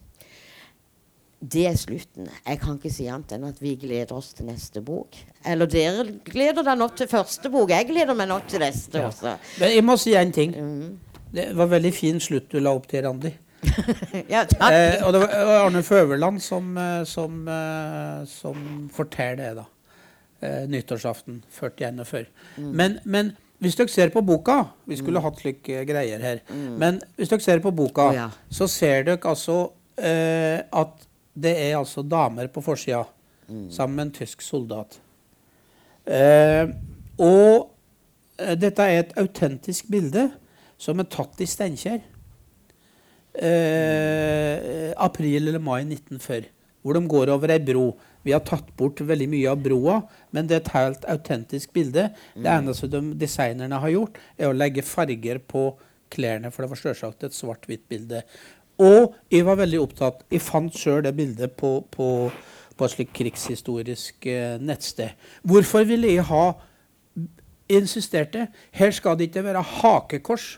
[1.45, 2.29] Det er slutten.
[2.47, 5.17] Jeg kan ikke si annet enn at vi gleder oss til neste bok.
[5.45, 7.69] Eller dere gleder dere nå til første bok.
[7.75, 9.09] Jeg gleder meg nå til neste Ja.
[9.11, 9.35] også.
[9.59, 10.55] Men jeg må si en ting.
[10.55, 10.97] Mm.
[11.35, 13.33] Det var veldig fin slutt du la opp til, Randi.
[14.33, 14.45] ja.
[14.71, 19.65] Eh, og det var Arne Føverland som, eh, som, eh, som forteller det, da.
[20.41, 22.27] Eh, nyttårsaften 41.
[22.57, 23.35] Men, men
[23.65, 26.43] hvis dere ser på boka Vi skulle hatt slike greier her.
[26.53, 28.29] Men hvis dere ser på boka, oh, ja.
[28.53, 29.57] så ser dere altså
[29.97, 33.03] eh, at det er altså damer på forsida
[33.69, 34.99] sammen med en tysk soldat.
[36.05, 36.69] Eh,
[37.21, 37.71] og
[38.39, 40.27] eh, dette er et autentisk bilde
[40.81, 42.01] som er tatt i Steinkjer.
[43.35, 46.51] Eh, april eller mai 1940.
[46.85, 47.87] Hvor de går over ei bro.
[48.25, 49.99] Vi har tatt bort veldig mye av broa,
[50.33, 52.09] men det er et helt autentisk bilde.
[52.33, 55.67] Det eneste de designerne har gjort, er å legge farger på
[56.13, 58.23] klærne, for det var selvsagt et svart-hvitt bilde.
[58.81, 62.07] Og jeg var veldig opptatt Jeg fant sjøl det bildet på, på,
[62.75, 65.15] på et slikt krigshistorisk eh, nettsted.
[65.47, 66.49] Hvorfor ville jeg ha
[67.71, 70.57] insisterte her skal det ikke være hakekors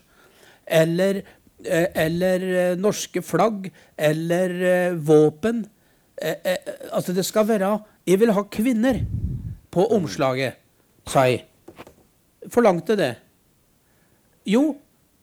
[0.68, 1.22] eller,
[1.63, 5.65] eh, eller eh, norske flagg eller eh, våpen.
[6.18, 9.03] Altså det skal være Jeg vil ha kvinner
[9.72, 10.57] på omslaget,
[11.05, 11.43] sa jeg.
[12.49, 13.15] Forlangte det.
[14.47, 14.78] Jo,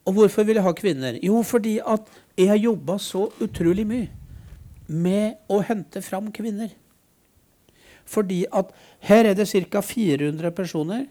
[0.05, 1.17] og hvorfor vil jeg ha kvinner?
[1.23, 4.09] Jo, fordi at jeg har jobba så utrolig mye
[4.87, 6.69] med å hente fram kvinner.
[8.05, 8.69] Fordi at
[9.07, 9.81] her er det ca.
[9.81, 11.07] 400 personer.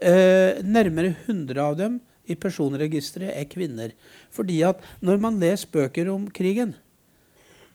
[0.00, 3.94] Eh, nærmere 100 av dem i personregisteret er kvinner.
[4.30, 6.74] Fordi at når man leser bøker om krigen,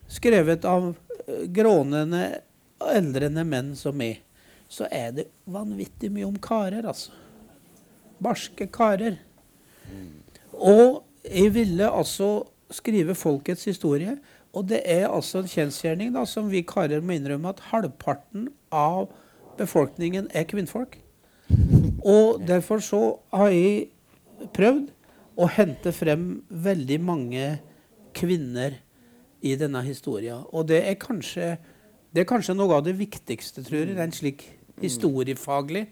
[0.08, 0.94] skrevet av
[1.26, 2.42] grånende,
[2.86, 4.22] eldrende menn som meg,
[4.70, 7.14] så er det vanvittig mye om karer, altså.
[8.24, 9.20] Barske karer.
[10.56, 14.18] Og jeg ville altså skrive folkets historie.
[14.56, 19.10] Og det er altså en kjensgjerning da, som vi karer må innrømme, at halvparten av
[19.60, 20.98] befolkningen er kvinnfolk.
[22.06, 23.02] Og derfor så
[23.36, 23.90] har jeg
[24.56, 24.88] prøvd
[25.36, 27.48] å hente frem veldig mange
[28.16, 28.80] kvinner
[29.46, 30.44] i denne historien.
[30.54, 31.56] Og det er kanskje,
[32.16, 34.48] det er kanskje noe av det viktigste, tror jeg, den slik
[34.82, 35.86] historiefaglig.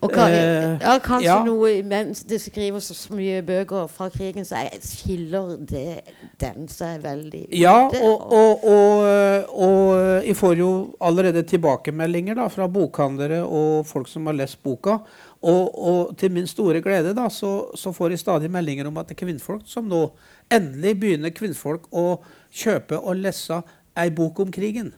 [0.00, 1.44] Og kan, Eh, ja, kanskje ja.
[1.44, 6.02] noe mens det skrives så mye bøker fra krigen, så er- skiller det
[6.40, 9.04] den seg veldig Ja, ute, og, og, og,
[9.52, 10.70] og jeg får jo
[11.00, 14.98] allerede tilbakemeldinger da, fra bokhandlere og folk som har lest boka.
[15.42, 19.08] Og, og til min store glede da, så, så får jeg stadig meldinger om at
[19.10, 20.06] det er kvinnfolk som nå
[20.46, 22.20] Endelig begynner kvinnfolk å
[22.56, 23.60] kjøpe og lese
[23.96, 24.92] ei bok om krigen.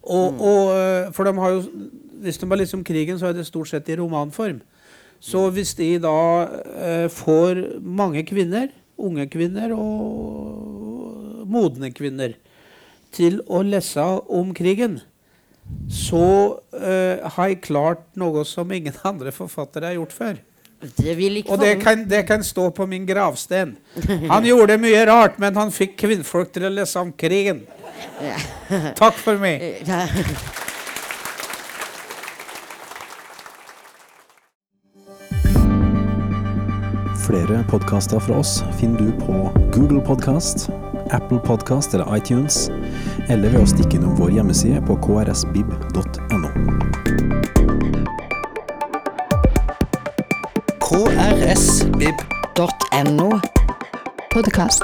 [0.00, 1.62] Og, og, for de har jo,
[2.24, 4.60] hvis de har lest om krigen, så er det stort sett i romanform.
[5.20, 6.16] Så hvis de da
[6.80, 8.70] eh, får mange kvinner,
[9.00, 12.38] unge kvinner og modne kvinner,
[13.12, 15.00] til å lese om krigen,
[15.90, 20.40] så eh, har jeg klart noe som ingen andre forfattere har gjort før.
[20.80, 23.76] Det vil ikke Og det kan, det kan stå på min gravsten.
[24.30, 27.66] Han gjorde mye rart, men han fikk kvinnfolk til å lese om krigen.
[28.96, 29.84] Takk for meg.
[37.30, 40.70] Flere podkaster fra oss finner du på Google Podkast,
[41.10, 42.70] Apple Podkast eller iTunes,
[43.28, 46.79] eller ved å stikke innom vår hjemmeside på krsbib.no.
[50.90, 52.10] krsvib.no.
[54.34, 54.82] Podkast.